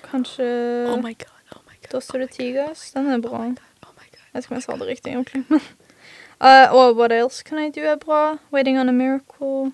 kanskje 0.04 0.44
Oh 0.92 1.02
my 1.02 1.14
god, 1.14 1.42
oh 1.56 1.62
my 1.66 1.76
god. 1.82 1.92
Dos 1.92 2.10
Ortigas. 2.10 2.92
Den 2.92 3.06
er 3.06 3.18
bra. 3.18 3.38
Oh 3.38 3.44
my 3.44 3.54
god, 3.54 3.86
oh 3.86 3.94
god. 3.94 4.18
Jeg 4.26 4.34
vet 4.34 4.44
ikke 4.44 4.52
om 4.52 4.56
jeg 4.56 4.62
sa 4.62 4.72
det 4.72 4.88
riktig, 4.88 5.12
egentlig. 5.12 5.44
Eh, 6.40 6.72
og 6.72 6.96
What 6.96 7.12
Else 7.12 7.42
Can 7.42 7.58
I 7.58 7.70
Do 7.70 7.80
er 7.80 7.96
bra. 7.96 8.38
Waiting 8.52 8.78
on 8.78 8.88
a 8.88 8.92
Miracle. 8.92 9.72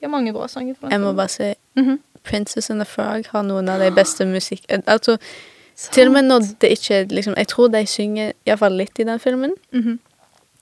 De 0.00 0.06
har 0.06 0.10
mange 0.10 0.32
bra 0.32 0.46
sanger. 0.48 0.74
Jeg 0.90 1.00
må 1.00 1.12
bare 1.12 1.28
si 1.28 1.54
Mhm. 1.76 1.98
Princess 2.24 2.70
and 2.70 2.80
the 2.80 2.84
Frog 2.84 3.24
har 3.32 3.42
noen 3.42 3.68
av 3.68 3.80
de 3.80 3.90
beste 3.94 4.24
musikk... 4.26 4.64
Altså, 4.68 5.16
Altså, 5.78 5.90
til 5.92 6.06
og 6.08 6.12
med 6.12 6.22
når 6.24 6.38
det 6.60 6.70
ikke 6.70 6.94
er 6.94 7.04
liksom 7.04 7.34
Jeg 7.36 7.48
tror 7.48 7.68
de 7.68 7.86
synger 7.86 8.32
iallfall 8.46 8.72
litt 8.76 8.98
i 8.98 9.04
den 9.04 9.18
filmen. 9.18 9.52
Mhm. 9.72 9.98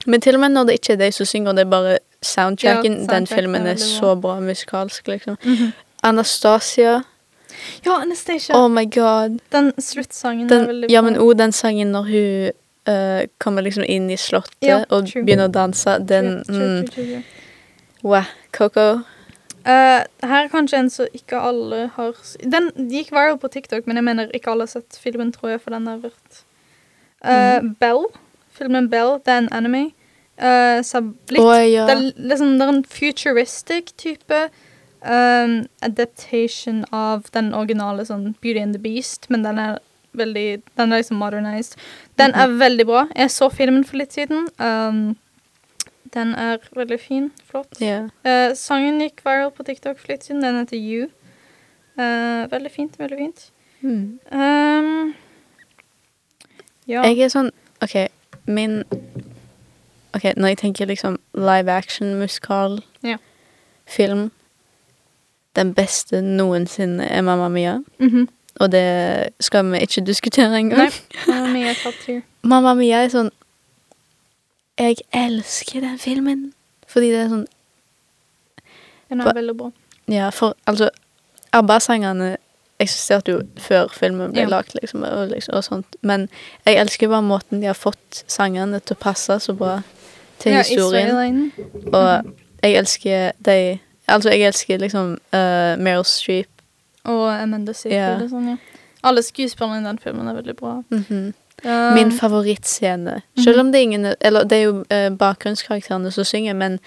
Men 0.05 0.21
til 0.21 0.35
og 0.35 0.39
med 0.39 0.49
når 0.49 0.63
det 0.67 0.73
ikke 0.73 0.93
er 0.93 0.97
de 0.97 1.11
som 1.11 1.25
synger, 1.25 1.51
det 1.51 1.59
er 1.65 1.69
bare 1.69 1.97
soundtracken, 2.21 2.99
Ja, 3.01 3.15
den 3.15 3.27
filmen 3.27 3.65
er 3.67 3.75
så 3.75 4.15
bra 4.21 4.39
musikalsk, 4.39 5.07
liksom. 5.07 5.37
Mhm. 5.43 5.71
Anastasia. 6.03 7.01
Ja, 7.85 7.95
Anastasia. 8.01 8.55
Oh 8.55 8.69
my 8.71 8.85
god. 8.85 9.39
Den 9.51 9.73
sluttsangen 9.81 10.51
er 10.53 10.65
veldig 10.67 10.87
bra. 10.89 10.93
ja, 10.93 11.01
men 11.01 11.15
òg 11.15 11.33
den 11.37 11.51
sangen 11.51 11.87
når 11.91 12.03
hun 12.03 12.51
uh, 12.87 13.25
kommer 13.39 13.61
liksom 13.61 13.83
inn 13.87 14.09
i 14.11 14.15
slottet 14.17 14.53
Ja, 14.61 14.83
og 14.89 15.07
true. 15.09 15.23
begynner 15.25 15.47
å 15.47 15.51
danse. 15.51 15.97
Den 16.07 16.43
True, 16.45 16.83
true, 16.87 17.05
mm. 17.05 17.23
Wow. 18.03 18.23
Coco. 18.51 18.99
Eh, 19.67 20.03
her 20.23 20.45
er 20.45 20.51
kanskje 20.51 20.79
en 20.79 20.89
som 20.91 21.15
ikke 21.17 21.39
alle 21.43 21.89
har 21.97 22.19
Den 22.39 22.69
gikk 22.87 23.09
viral 23.11 23.35
på 23.41 23.49
TikTok, 23.51 23.87
men 23.87 23.99
jeg 23.99 24.05
mener 24.07 24.29
ikke 24.35 24.53
alle 24.53 24.63
har 24.63 24.71
sett 24.77 24.99
filmen, 25.01 25.33
tror 25.35 25.55
jeg, 25.55 25.63
for 25.63 25.75
den 25.75 25.89
har 25.89 25.99
vært 26.05 26.39
uh, 27.25 27.59
mm. 27.59 27.73
Bell. 27.81 28.05
Filmen 28.55 28.87
Bell, 28.89 29.17
det 29.25 29.33
er 29.33 29.43
en 29.43 29.51
anime. 29.57 29.89
Uh, 30.39 30.79
så 30.85 31.01
litt 31.33 31.41
oh, 31.41 31.57
ja. 31.57 31.87
det, 31.89 31.97
er 31.97 32.29
liksom, 32.29 32.55
det 32.59 32.67
er 32.67 32.73
en 32.75 32.83
futuristic 32.85 33.91
type 33.97 34.41
um, 35.01 35.59
adaptation 35.81 36.83
av 36.93 37.27
den 37.33 37.51
originale 37.57 38.05
sånn 38.07 38.35
Beauty 38.39 38.61
and 38.61 38.77
the 38.77 38.81
Beast, 38.81 39.27
men 39.33 39.43
den 39.43 39.59
er 39.59 39.79
veldig 40.17 40.61
Den 40.79 40.93
er 40.93 41.01
liksom 41.01 41.19
modernized. 41.19 41.75
Den 42.17 42.33
er 42.33 42.47
Mhm. 42.47 42.59
veldig 42.59 42.85
bra. 42.87 43.07
Jeg 43.15 43.29
så 43.35 43.51
filmen 43.51 43.83
for 43.83 43.97
litt 43.97 44.13
siden. 44.15 44.47
Um, 44.57 45.17
den 46.13 46.33
er 46.35 46.57
veldig 46.75 46.99
fin. 46.99 47.31
Flott. 47.45 47.81
Yeah. 47.81 48.09
Eh, 48.23 48.55
sangen 48.55 49.01
gikk 49.01 49.21
viral 49.25 49.51
på 49.51 49.63
TikTok 49.63 49.99
for 49.99 50.13
litt 50.13 50.27
siden. 50.27 50.43
Den 50.43 50.59
heter 50.61 50.77
You. 50.77 51.09
Eh, 51.97 52.51
veldig 52.51 52.71
fint, 52.71 52.99
veldig 52.99 53.17
fint. 53.17 53.51
Mm. 53.81 54.19
Um, 54.31 55.15
ja. 56.87 57.03
Jeg 57.03 57.19
er 57.19 57.29
sånn 57.29 57.51
OK, 57.83 58.07
min 58.49 58.79
OK, 60.15 60.31
når 60.37 60.47
jeg 60.53 60.57
tenker 60.63 60.89
liksom 60.89 61.19
live 61.37 61.71
action, 61.71 62.15
musikal, 62.17 62.79
yeah. 63.05 63.19
film 63.85 64.31
Den 65.57 65.73
beste 65.73 66.21
noensinne 66.21 67.05
er 67.09 67.21
Mamma 67.21 67.47
Mia. 67.49 67.79
Mhm. 67.99 68.27
Og 68.59 68.71
det 68.71 69.29
skal 69.39 69.65
vi 69.71 69.79
ikke 69.81 70.01
diskutere 70.05 70.57
engang. 70.57 70.77
Nei. 70.77 70.89
Mamma 71.27 71.53
Mia. 71.53 71.73
Mamma 72.43 72.73
Mia 72.73 73.03
er 73.03 73.09
sånn 73.09 73.31
Jeg 74.77 74.97
elsker 75.13 75.81
den 75.81 75.97
filmen. 75.99 76.53
Fordi 76.87 77.09
det 77.11 77.19
er 77.25 77.29
sånn 77.29 77.47
Den 79.09 79.21
er 79.21 79.33
veldig 79.33 79.55
bra. 79.57 79.71
Ja, 80.11 80.29
for 80.35 80.53
altså 80.67 80.89
ABBA-sangene 81.55 82.35
eksisterte 82.79 83.31
jo 83.31 83.41
før 83.57 83.87
filmen 83.95 84.31
ble 84.33 84.41
Ja. 84.43 84.47
lagd, 84.51 84.75
liksom 84.81 85.03
og, 85.03 85.29
liksom, 85.31 85.55
og 85.55 85.63
sånt. 85.63 85.95
Men 86.03 86.27
jeg 86.65 86.77
elsker 86.77 87.07
bare 87.09 87.23
måten 87.25 87.59
de 87.61 87.65
har 87.67 87.73
fått 87.73 88.23
sangene 88.27 88.79
til 88.79 88.95
å 88.95 88.99
passe 88.99 89.39
så 89.39 89.53
bra 89.57 89.81
til 90.39 90.51
ja, 90.53 90.61
historien. 90.61 91.51
Og 91.93 92.33
jeg 92.63 92.75
elsker 92.77 93.31
de 93.41 93.79
Altså, 94.07 94.29
jeg 94.31 94.47
elsker 94.47 94.77
liksom 94.79 95.17
uh, 95.35 95.75
Meryl 95.75 96.05
Streep. 96.07 96.47
Og 97.03 97.25
Amanda 97.27 97.73
Seyfried 97.73 97.91
Ja. 97.97 98.13
og 98.23 98.29
sånn, 98.31 98.45
ja. 98.53 98.57
Alle 99.03 99.19
skuespillerne 99.21 99.81
i 99.81 99.83
den 99.83 99.99
filmen 99.99 100.27
er 100.27 100.33
veldig 100.37 100.55
bra. 100.55 100.77
Mhm. 100.89 101.33
Um, 101.65 101.93
Min 101.93 102.11
favorittscene. 102.11 103.21
Selv 103.43 103.59
om 103.59 103.71
det 103.71 103.79
er 103.79 103.83
ingen 103.87 104.05
Eller 104.21 104.43
det 104.45 104.57
er 104.57 104.63
jo 104.67 104.83
uh, 104.93 105.09
bakgrunnskarakterene 105.17 106.11
som 106.13 106.23
synger, 106.23 106.53
men 106.53 106.79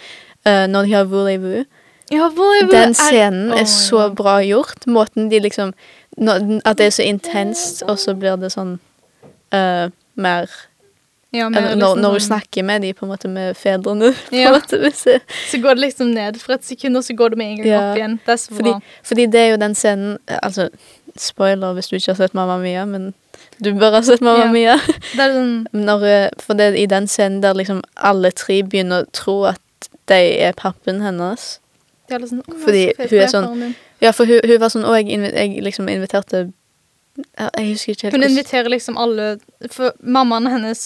uh, 0.47 0.67
når 0.71 0.87
de 0.87 0.93
har 0.93 1.05
Voulez-Vous 1.11 1.65
ja, 2.11 2.29
Den 2.71 2.95
scenen 2.95 3.53
er 3.53 3.65
så 3.65 4.09
bra 4.15 4.39
gjort. 4.43 4.87
Måten 4.87 5.29
de 5.31 5.41
liksom 5.41 5.73
når, 6.19 6.61
At 6.65 6.79
det 6.79 6.87
er 6.87 6.91
så 6.91 7.03
intenst, 7.03 7.83
og 7.83 7.99
så 7.99 8.15
blir 8.15 8.37
det 8.39 8.53
sånn 8.55 8.77
uh, 9.55 9.91
mer 10.15 10.47
ja, 11.33 11.49
men 11.49 11.59
eller, 11.59 11.77
liksom 11.77 11.79
når, 11.79 12.01
når 12.03 12.11
hun 12.11 12.19
sånn- 12.21 12.27
snakker 12.27 12.65
med 12.67 12.83
de 12.83 12.93
på 12.93 13.05
en 13.07 13.11
måte 13.13 13.29
med 13.31 13.57
fedrene. 13.57 14.15
Ja. 14.35 14.51
måte, 14.51 14.91
Så 15.51 15.59
går 15.63 15.75
det 15.79 15.81
liksom 15.85 16.11
ned 16.15 16.39
for 16.43 16.55
et 16.55 16.65
sekund, 16.65 16.97
og 16.97 17.05
så 17.07 17.15
går 17.15 17.31
det 17.31 17.39
med 17.39 17.47
en 17.53 17.57
gang 17.59 17.67
Ja. 17.67 17.81
opp 17.91 17.99
igjen. 17.99 18.19
Det 18.27 18.39
fordi, 18.51 18.73
fordi 19.03 19.27
det 19.27 19.41
er 19.41 19.51
jo 19.51 19.57
den 19.57 19.75
scenen 19.75 20.19
Altså, 20.43 20.69
spoiler 21.17 21.75
hvis 21.75 21.89
du 21.91 21.97
ikke 21.97 22.13
har 22.15 22.17
sett 22.23 22.35
Mamma 22.35 22.59
Mia, 22.59 22.85
men 22.87 23.15
du 23.65 23.73
bør 23.79 23.97
ha 23.99 24.03
sett 24.07 24.23
Mamma. 24.25 24.51
Mia. 24.53 24.77
Det 25.15 25.25
er 25.25 25.35
sånn 25.35 25.55
Når, 25.77 26.07
eh, 26.09 26.29
for 26.43 26.59
det 26.59 26.71
er 26.71 26.79
i 26.81 26.87
den 26.91 27.09
scenen 27.11 27.41
der 27.45 27.59
liksom 27.59 27.83
alle 27.97 28.33
tre 28.37 28.61
begynner 28.63 29.05
å 29.05 29.11
tro 29.17 29.37
at 29.53 29.91
de 30.11 30.21
er 30.47 30.57
pappen 30.59 31.01
hennes. 31.05 31.59
liksom, 32.11 32.43
Fordi 32.65 32.87
hun 32.99 33.19
er 33.21 33.31
sånn-. 33.31 33.75
Ja, 34.01 34.13
for 34.17 34.25
hun, 34.25 34.41
hun 34.45 34.61
var 34.63 34.73
sånn 34.73 34.87
Å, 34.89 34.97
jeg, 34.99 35.21
jeg 35.29 35.63
liksom 35.63 35.89
inviterte 35.93 36.49
Jeg 37.39 37.73
husker 37.73 37.95
ikke 37.95 38.07
helt 38.07 38.17
Hun 38.17 38.27
inviterer 38.27 38.71
liksom 38.73 38.99
alle 39.01 39.27
For 39.73 39.97
mammaen 40.01 40.47
hennes 40.51 40.85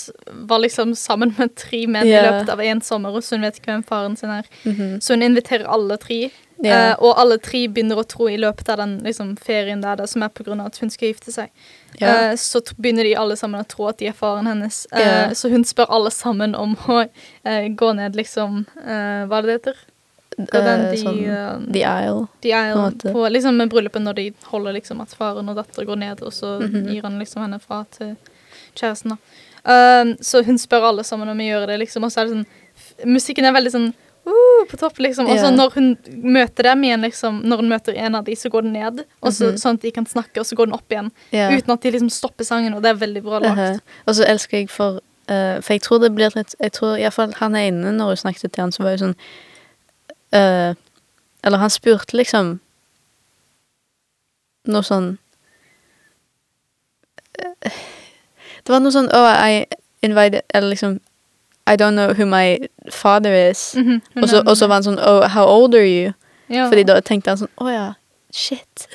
var 0.49 0.62
liksom 0.62 0.94
sammen 0.99 1.35
med 1.38 1.55
tre 1.61 1.85
menn 1.87 2.07
yeah. 2.09 2.23
i 2.23 2.31
løpet 2.31 2.53
av 2.55 2.62
én 2.64 2.83
sommer, 2.85 3.20
så 3.20 3.37
hun 3.37 3.47
vet 3.47 3.61
ikke 3.61 3.73
hvem 3.73 3.85
faren 3.87 4.16
sin 4.16 4.33
er. 4.35 4.49
Mhm. 4.64 4.99
Så 5.01 5.14
hun 5.14 5.23
inviterer 5.23 5.68
alle 5.70 5.97
tre. 6.01 6.31
yeah. 6.64 6.92
uh, 6.92 7.05
og 7.05 7.20
alle 7.20 7.38
tre 7.42 7.64
begynner 7.68 7.99
å 7.99 8.07
tro 8.09 8.29
i 8.31 8.37
løpet 8.38 8.68
av 8.70 8.79
den 8.79 8.99
liksom, 9.05 9.35
ferien 9.37 9.83
der, 9.83 9.97
det, 9.99 10.09
som 10.09 10.23
er 10.23 10.31
av 10.31 10.66
at 10.66 10.79
hun 10.79 10.90
skal 10.90 11.11
gifte 11.11 11.33
seg. 11.33 11.51
yeah. 12.01 12.31
uh, 12.33 12.37
så 12.37 12.62
begynner 12.77 13.05
de 13.05 13.16
alle 13.16 13.37
sammen 13.37 13.61
å 13.61 13.68
tro 13.68 13.88
at 13.90 13.99
de 13.99 14.09
er 14.09 14.16
faren 14.16 14.47
hennes. 14.47 14.87
Uh. 14.92 15.35
Så 15.35 15.51
hun 15.51 15.64
spør 15.64 15.90
alle 15.90 16.11
sammen 16.11 16.55
om 16.55 16.77
å 16.88 17.03
eh, 17.44 17.68
gå 17.68 17.92
ned, 17.92 18.16
liksom 18.16 18.64
eh, 18.85 19.27
Hva 19.29 19.38
er 19.38 19.42
det 19.42 19.49
det 19.49 19.59
heter? 19.59 19.83
Den, 20.37 20.81
Eh, 20.87 20.90
de, 20.90 20.97
sånn 20.99 21.18
eh, 21.25 21.73
The 21.73 21.83
Isle. 21.85 22.27
The 22.42 22.51
Isle 22.51 23.12
på 23.12 23.25
liksom 23.31 23.57
med 23.57 23.70
bryllupet 23.70 24.03
når 24.03 24.14
de 24.14 24.25
holder 24.51 24.73
liksom 24.81 25.01
at 25.01 25.14
faren 25.14 25.49
og 25.49 25.57
datter 25.57 25.85
går 25.87 25.97
ned, 25.99 26.23
og 26.23 26.33
så 26.33 26.59
Mhm. 26.61 26.88
gir 26.90 27.03
han 27.03 27.18
liksom 27.18 27.42
henne 27.42 27.61
fra 27.61 27.85
til 27.90 28.16
kjæresten. 28.75 29.11
da. 29.16 29.16
Um, 29.66 30.16
så 30.20 30.44
hun 30.44 30.59
spør 30.59 30.88
alle 30.90 31.03
sammen 31.05 31.29
om 31.29 31.38
å 31.38 31.42
gjøre 31.42 31.66
det, 31.68 31.79
liksom, 31.81 32.05
og 32.05 32.11
så 32.12 32.20
er 32.20 32.25
det 32.27 32.33
sånn 32.35 32.47
Musikken 33.07 33.44
er 33.47 33.53
veldig 33.53 33.70
sånn 33.73 33.94
uh, 34.27 34.64
på 34.68 34.77
topp, 34.79 34.99
liksom. 34.99 35.27
Og 35.27 35.38
så 35.38 35.44
yeah. 35.49 35.57
når 35.57 35.73
hun 35.75 35.97
møter 36.23 36.62
dem 36.64 36.83
igjen, 36.83 37.01
liksom, 37.03 37.42
når 37.44 37.57
hun 37.62 37.68
møter 37.68 37.97
en 37.97 38.14
av 38.14 38.25
de, 38.25 38.33
så 38.35 38.51
går 38.51 38.62
den 38.62 38.73
ned, 38.73 39.05
og 39.23 39.33
så, 39.33 39.53
Mhm. 39.53 39.59
sånn 39.62 39.75
at 39.75 39.81
de 39.81 39.90
kan 39.90 40.05
snakke, 40.07 40.38
og 40.40 40.44
så 40.47 40.55
går 40.57 40.66
den 40.66 40.75
opp 40.75 40.88
igjen. 40.90 41.11
Yeah. 41.33 41.53
Uten 41.57 41.73
at 41.73 41.81
de 41.81 41.90
liksom 41.92 42.11
stopper 42.11 42.44
sangen, 42.44 42.75
og 42.75 42.83
det 42.83 42.90
er 42.90 43.07
veldig 43.07 43.23
bra 43.23 43.38
lagt. 43.38 43.59
Uh-huh. 43.59 43.81
Og 44.09 44.14
så 44.14 44.25
elsker 44.27 44.59
jeg 44.59 44.70
for 44.70 45.01
uh, 45.29 45.61
For 45.61 45.73
jeg 45.75 45.83
tror 45.83 46.01
det 46.01 46.14
blir 46.14 46.31
litt 46.37 46.55
Jeg 46.61 46.73
tror 46.73 46.99
iallfall 46.99 47.33
han 47.37 47.55
inne 47.57 47.92
når 47.97 48.07
hun 48.12 48.16
snakket 48.16 48.53
til 48.53 48.61
han, 48.62 48.70
så 48.73 48.83
var 48.83 48.90
jo 48.97 49.07
sånn 49.07 49.14
Eller 50.35 51.59
han 51.59 51.70
spurte 51.70 52.16
liksom 52.16 52.59
Noe 54.64 54.83
sånn 54.83 55.11
eh, 57.38 57.73
Det 58.64 58.73
var 58.73 58.81
noe 58.81 58.94
sånn 58.94 59.11
Oh, 59.12 59.29
I 59.29 59.66
invited 60.03 60.42
Eller 60.49 60.73
liksom 60.73 61.01
I 61.66 61.77
don't 61.81 61.97
know 61.97 62.12
who 62.12 62.27
my 62.27 62.59
father 62.92 63.33
is. 63.51 63.75
Mm 63.75 63.85
-hmm. 63.88 64.23
Og 64.23 64.29
så, 64.29 64.42
og 64.47 64.57
så 64.57 64.66
var 64.66 64.75
han 64.75 64.85
sånn 64.85 64.99
Oh, 64.99 65.29
how 65.29 65.47
old 65.47 65.75
are 65.75 65.88
you? 65.88 66.12
ja. 66.49 66.68
Fordi 66.68 66.83
da 66.83 67.01
tenkte 67.01 67.31
han 67.31 67.38
sånn 67.38 67.55
Å 67.57 67.70
ja, 67.70 67.94
shit. 68.33 68.88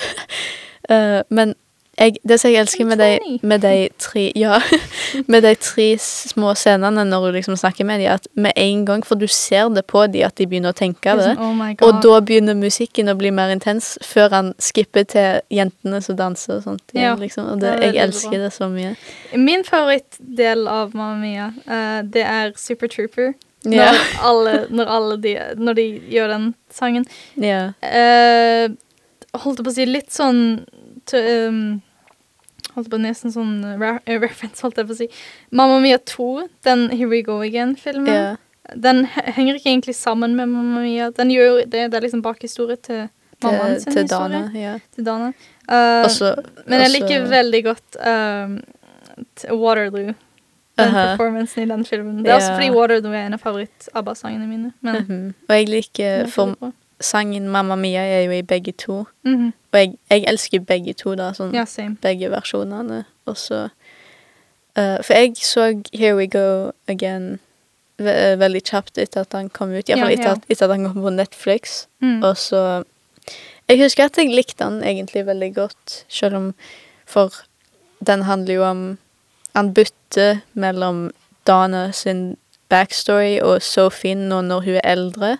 uh, 0.89 1.21
men 1.29 1.55
jeg, 1.99 2.15
det 2.23 2.37
som 2.39 2.51
jeg 2.51 2.63
elsker 2.63 2.87
med 2.87 3.01
de, 3.01 3.37
med 3.43 3.63
de 3.63 3.73
tre 3.99 4.25
Ja, 4.37 4.59
med 5.31 5.43
de 5.43 5.53
tre 5.59 5.87
små 5.99 6.53
scenene 6.57 7.03
når 7.07 7.27
du 7.27 7.37
liksom 7.37 7.57
snakker 7.59 7.87
med 7.87 7.99
dem, 8.03 8.13
at 8.13 8.27
med 8.33 8.55
en 8.55 8.85
gang 8.87 9.03
For 9.05 9.19
du 9.19 9.27
ser 9.27 9.69
det 9.75 9.85
på 9.89 10.05
dem 10.07 10.27
at 10.27 10.37
de 10.39 10.47
begynner 10.49 10.73
å 10.73 10.77
tenke 10.77 11.15
det. 11.19 11.33
Sånn, 11.33 11.59
oh. 11.61 11.87
Og 11.87 11.99
da 12.03 12.19
begynner 12.25 12.57
musikken 12.57 13.11
å 13.11 13.17
bli 13.19 13.31
mer 13.35 13.51
intens, 13.53 13.97
før 14.05 14.31
han 14.35 14.53
skipper 14.61 15.07
til 15.09 15.41
jentene 15.53 16.01
som 16.05 16.17
danser 16.19 16.59
og 16.59 16.65
sånt. 16.65 16.95
Ja, 16.95 17.15
liksom. 17.19 17.47
Og 17.53 17.61
det 17.61 17.75
det, 17.79 17.91
jeg 17.91 18.03
elsker 18.07 18.35
bra. 18.35 18.41
det 18.45 18.51
så 18.55 18.69
mye. 18.71 18.95
Min 19.35 19.65
favorittdel 19.67 20.67
av 20.71 20.95
Mamma 20.97 21.19
Mia, 21.19 21.51
uh, 21.67 22.01
det 22.07 22.25
er 22.25 22.53
Super 22.59 22.91
Trooper. 22.91 23.33
Når, 23.65 23.75
Ja. 23.75 23.91
alle, 24.29 24.55
når, 24.69 24.85
alle 24.97 25.17
de, 25.21 25.35
når 25.59 25.79
de 25.79 25.87
gjør 26.13 26.33
den 26.35 26.47
sangen. 26.71 27.05
Ja. 27.35 27.73
Uh, 27.83 28.71
holdt 29.35 29.59
jeg 29.59 29.67
på 29.67 29.73
å 29.73 29.75
si 29.75 29.87
litt 29.89 30.13
sånn 30.15 30.41
um, 31.13 31.81
Holdt 32.79 32.89
på 32.93 32.99
nesten 33.03 33.33
sånn 33.35 33.57
ra 33.81 33.97
eh, 34.05 34.15
reference, 34.21 34.63
holdt 34.63 34.79
jeg 34.79 34.87
på 34.87 34.95
å 34.95 34.99
si. 35.01 35.07
Mamma 35.51 35.81
Mia 35.83 35.99
2, 35.99 36.27
den 36.63 36.85
Here 36.93 37.09
We 37.11 37.19
Go 37.27 37.41
Again-filmen, 37.43 38.07
yeah. 38.07 38.37
den 38.73 39.03
henger 39.11 39.59
ikke 39.59 39.73
egentlig 39.73 39.97
sammen 39.99 40.37
med 40.39 40.47
Mamma 40.53 40.83
Mia. 40.85 41.09
Den 41.17 41.33
gjør 41.35 41.49
jo 41.49 41.57
det, 41.65 41.89
det 41.91 41.99
er 41.99 42.05
liksom 42.07 42.23
bakhistorie 42.23 42.79
til 42.79 43.09
mammaen 43.43 43.77
sin 43.83 43.93
til 43.93 44.07
historie. 44.07 44.39
Dana. 44.47 44.63
Ja. 44.63 44.73
Til 44.95 45.05
Dana. 45.09 45.33
Uh, 45.69 46.05
også, 46.07 46.33
men 46.65 46.85
jeg 46.85 46.95
liker 46.95 47.27
veldig 47.29 47.63
godt 47.67 47.99
um, 47.99 48.57
Waterloo. 49.59 50.15
Den 50.79 50.93
Aha. 50.95 51.05
performancen 51.11 51.65
i 51.65 51.67
den 51.67 51.83
filmen. 51.85 52.21
Det 52.23 52.31
er 52.31 52.37
også 52.39 52.53
fordi 52.55 52.69
Waterloo 52.71 53.11
er 53.11 53.25
en 53.27 53.35
av 53.35 53.41
favoritt-ABBA-sangene 53.43 54.47
mine. 54.47 54.71
Men 54.79 55.01
Mhm. 55.03 55.33
Og 55.49 55.55
jeg 55.55 55.67
liker 55.69 56.05
er 56.23 56.31
For. 56.31 56.55
Sangen 57.01 57.47
Mamma 57.49 57.75
Mia 57.75 58.01
er 58.01 58.23
jo 58.25 58.31
i 58.31 58.41
begge 58.41 58.71
to. 58.71 59.05
Mhm. 59.25 59.53
Og 59.71 59.79
jeg, 59.79 59.93
jeg 60.09 60.23
elsker 60.27 60.59
begge 60.59 60.93
to, 60.93 61.15
da. 61.15 61.31
Sånn, 61.33 61.53
Ja. 61.53 61.65
Begge 62.01 62.29
versjonene. 62.31 63.05
Og 63.25 63.37
så 63.37 63.69
uh, 64.77 64.97
For 65.03 65.13
jeg 65.13 65.35
så 65.37 65.83
Here 65.93 66.15
We 66.15 66.27
Go 66.27 66.71
Again 66.87 67.39
ve 67.99 68.11
eh, 68.15 68.35
veldig 68.39 68.61
kjapt 68.63 68.97
etter 68.97 69.21
at 69.21 69.33
han 69.35 69.49
kom 69.49 69.73
ut. 69.75 69.89
Iallfall 69.89 70.13
Ja, 70.13 70.15
etter, 70.15 70.29
ja. 70.39 70.49
etter 70.49 70.65
at 70.65 70.71
han 70.71 70.85
kom 70.87 71.03
på 71.03 71.11
Netflix. 71.13 71.87
Mm. 72.01 72.23
Og 72.23 72.37
så 72.37 72.83
Jeg 73.69 73.77
husker 73.83 74.05
at 74.05 74.17
jeg 74.17 74.31
likte 74.33 74.63
han 74.63 74.81
egentlig 74.81 75.25
veldig 75.27 75.53
godt, 75.55 76.05
selv 76.07 76.35
om 76.35 76.53
For 77.05 77.33
den 78.05 78.21
handler 78.23 78.53
jo 78.53 78.63
om 78.63 78.97
Han 79.55 79.73
bytter 79.73 80.41
mellom 80.53 81.11
Dana 81.45 81.91
sin 81.91 82.37
backstory 82.69 83.39
og 83.41 83.61
Sophie 83.61 84.15
nå 84.15 84.41
når 84.41 84.61
hun 84.61 84.75
er 84.75 84.85
eldre. 84.85 85.37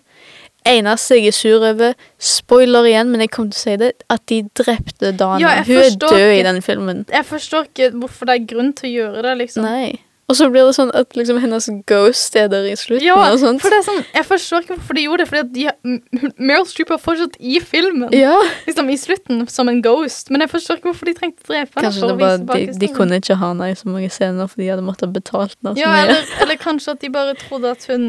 Eneste 0.68 1.16
jeg 1.16 1.28
er 1.32 1.32
sur 1.38 1.64
over, 1.66 1.94
spoiler 2.20 2.84
igjen, 2.90 3.10
men 3.14 3.22
jeg 3.22 3.32
kommer 3.32 3.52
til 3.56 3.60
å 3.60 3.64
si 3.64 3.78
det, 3.80 3.94
at 4.12 4.26
de 4.28 4.42
drepte 4.60 5.14
Dana. 5.18 5.40
Ja, 5.40 5.64
hun 5.64 5.78
er 5.78 5.96
død 5.96 6.10
død 6.12 6.36
i 6.40 6.44
den 6.44 6.62
filmen. 6.62 7.06
Jeg 7.10 7.26
forstår 7.26 7.70
ikke 7.72 7.92
hvorfor 7.96 8.26
det 8.30 8.36
er 8.42 8.46
grunn 8.54 8.74
til 8.78 8.90
å 8.90 8.94
gjøre 8.98 9.24
det, 9.30 9.38
liksom. 9.46 9.64
Nei. 9.64 10.00
Og 10.30 10.36
så 10.38 10.46
blir 10.54 10.68
det 10.68 10.76
sånn 10.78 10.92
at 10.94 11.16
liksom 11.18 11.40
hennes 11.42 11.66
ghost 11.90 12.36
er 12.38 12.46
der 12.52 12.68
i 12.70 12.76
slutten 12.78 13.02
Ja, 13.02 13.16
og 13.32 13.40
sånt. 13.42 13.64
for 13.64 13.74
det 13.74 13.80
er 13.80 13.86
sånn, 13.88 14.04
Jeg 14.14 14.26
forstår 14.30 14.62
ikke 14.62 14.76
hvorfor 14.76 14.94
de 14.94 15.02
gjorde 15.08 15.24
det, 15.26 15.28
fordi 15.32 15.64
de, 15.66 16.34
Meryl 16.38 16.68
Streep 16.70 16.92
er 16.94 17.02
fortsatt 17.02 17.40
i 17.42 17.58
filmen. 17.66 18.14
Ja. 18.14 18.36
Liksom 18.68 18.92
I 18.94 18.98
slutten, 19.02 19.48
som 19.50 19.70
en 19.74 19.82
ghost. 19.82 20.30
Men 20.30 20.42
jeg 20.46 20.52
forstår 20.52 20.78
ikke 20.78 20.92
hvorfor 20.92 21.10
de 21.10 21.16
trengte 21.18 21.42
å 21.42 21.50
drepe 21.50 21.74
henne. 21.74 21.88
Kanskje 21.88 22.12
det 22.12 22.20
var, 22.22 22.38
de, 22.46 22.68
de 22.84 22.92
kunne 22.94 23.18
ikke 23.18 23.40
ha 23.42 23.50
henne 23.56 23.72
i 23.72 23.80
så 23.80 23.90
mange 23.90 24.10
scener, 24.14 24.46
for 24.52 24.62
de 24.62 24.70
hadde 24.70 24.86
måttet 24.86 25.16
betalt 25.18 25.56
henne 25.64 25.74
så 25.74 25.82
Ja, 25.82 25.96
mye. 25.96 26.04
eller, 26.06 26.30
eller 26.46 26.62
kanskje 26.62 26.94
at 26.94 27.02
de 27.02 27.10
bare 27.10 27.34
trodde 27.48 27.72
at 27.74 27.90
hun 27.90 28.06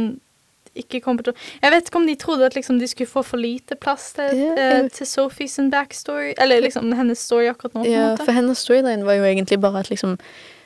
ikke 0.77 1.01
kom 1.01 1.19
til 1.19 1.33
å 1.33 1.37
Jeg 1.63 1.73
vet 1.73 1.89
ikke 1.89 1.99
om 1.99 2.07
de 2.07 2.15
trodde 2.15 2.47
at 2.47 2.55
liksom 2.55 2.79
de 2.79 2.87
skulle 2.87 3.11
få 3.11 3.23
for 3.27 3.37
lite 3.37 3.75
plass 3.81 4.13
til, 4.13 4.31
yeah. 4.37 4.85
eh, 4.85 4.89
til 4.91 5.07
Sophie 5.07 5.49
sin 5.49 5.71
backstory. 5.71 6.33
Eller 6.39 6.61
liksom 6.61 6.93
hennes 6.93 7.19
story 7.19 7.49
akkurat 7.51 7.75
nå. 7.75 7.85
Ja, 7.85 7.91
yeah, 7.91 8.17
for 8.25 8.33
hennes 8.33 8.59
storyline 8.59 9.07
var 9.07 9.19
jo 9.19 9.25
egentlig 9.25 9.61
bare 9.61 9.81
at 9.81 9.91
liksom 9.91 10.19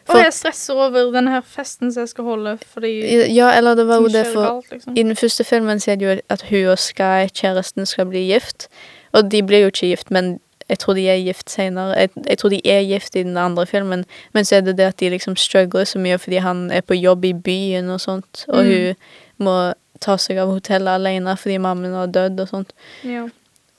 Og 0.09 0.19
jeg 0.21 0.33
stresser 0.37 0.75
over 0.77 1.11
denne 1.15 1.31
her 1.33 1.41
festen 1.41 1.93
som 1.93 2.03
jeg 2.05 2.09
skal 2.09 2.25
holde, 2.25 2.59
fordi 2.73 2.91
Ja, 3.35 3.51
eller 3.57 3.75
det 3.75 3.87
var 3.89 4.03
jo 4.03 4.09
det 4.13 4.27
for 4.27 4.43
galt, 4.45 4.71
liksom. 4.71 4.93
I 4.97 5.03
den 5.03 5.17
første 5.17 5.45
filmen 5.45 5.81
så 5.81 5.91
er 5.91 5.97
det 5.97 6.07
jo 6.07 6.21
at 6.29 6.43
hun 6.51 6.67
og 6.67 6.79
Sky, 6.79 7.25
kjæresten, 7.33 7.87
skal 7.87 8.07
bli 8.07 8.27
gift. 8.33 8.69
Og 9.13 9.31
de 9.33 9.43
blir 9.43 9.59
jo 9.65 9.67
ikke 9.73 9.87
gift, 9.87 10.11
men 10.11 10.41
jeg 10.69 10.79
tror 10.79 10.95
de 10.95 11.09
er 11.09 11.17
gift 11.25 11.51
senere. 11.51 11.97
Jeg, 11.99 12.11
jeg 12.29 12.39
tror 12.39 12.49
de 12.49 12.61
er 12.65 12.83
gift 12.83 13.17
i 13.17 13.23
den 13.23 13.37
andre 13.37 13.67
filmen, 13.67 14.05
men 14.35 14.45
så 14.45 14.57
er 14.57 14.61
det 14.61 14.77
det 14.79 14.85
at 14.85 15.01
de 15.01 15.09
liksom 15.11 15.37
struggler 15.37 15.85
så 15.85 15.99
mye 15.99 16.19
fordi 16.19 16.37
han 16.37 16.71
er 16.71 16.81
på 16.81 16.95
jobb 16.95 17.25
i 17.25 17.33
byen 17.33 17.89
og 17.91 18.01
sånt, 18.01 18.45
og 18.49 18.65
Mm. 18.65 18.71
hun 18.73 18.95
må 19.39 19.73
ta 20.05 20.17
seg 20.21 20.39
av 20.43 20.53
hotellet 20.53 20.99
alene 21.01 21.35
fordi 21.41 21.57
mammaen 21.65 21.97
har 21.97 22.11
dødd 22.13 22.41
og 22.45 22.49
sånt. 22.53 22.73
Ja. 23.09 23.27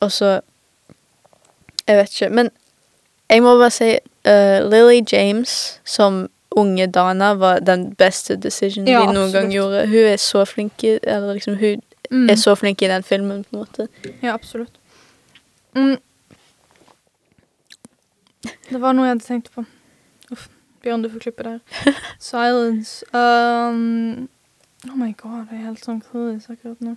Og 0.02 0.12
så 0.12 0.40
Jeg 1.88 1.98
vet 2.00 2.10
ikke. 2.16 2.30
Men 2.34 2.50
jeg 3.30 3.42
må 3.46 3.52
bare 3.60 3.72
si 3.74 3.92
uh, 4.26 4.60
Lily 4.66 5.04
James 5.12 5.52
som 5.86 6.24
unge 6.58 6.88
Dana 6.88 7.34
var 7.38 7.60
den 7.60 7.92
beste 8.00 8.38
decisionen 8.42 8.88
Ja, 8.90 9.02
de 9.06 9.14
noen 9.14 9.32
gang 9.34 9.52
gjorde. 9.54 9.84
Hun 9.92 10.08
er 10.10 10.18
så 10.22 10.46
flink 10.50 10.84
i 10.88 10.96
Eller 11.04 11.34
liksom, 11.38 11.60
hun 11.62 11.82
Mm. 12.12 12.28
er 12.30 12.36
så 12.38 12.54
flink 12.56 12.82
i 12.82 12.88
den 12.88 13.02
filmen, 13.04 13.40
på 13.44 13.56
en 13.56 13.60
måte. 13.64 13.88
Ja, 14.22 14.34
absolutt. 14.36 14.76
Mm. 15.76 15.96
Det 18.70 18.78
var 18.82 18.94
noe 18.94 19.08
jeg 19.08 19.16
hadde 19.16 19.26
tenkt 19.26 19.50
på. 19.56 19.64
Uff, 20.34 20.44
Bjørn, 20.86 21.02
du 21.02 21.10
får 21.10 21.24
klippe 21.24 21.46
der. 21.48 21.60
Silence. 22.22 23.02
Um, 23.10 24.28
oh 24.92 24.98
my 24.98 25.12
god, 25.18 25.48
jeg 25.52 25.60
er 25.60 25.66
helt 25.70 25.86
sånn 25.86 26.02
cruise 26.02 26.52
akkurat 26.52 26.82
nå. 26.84 26.96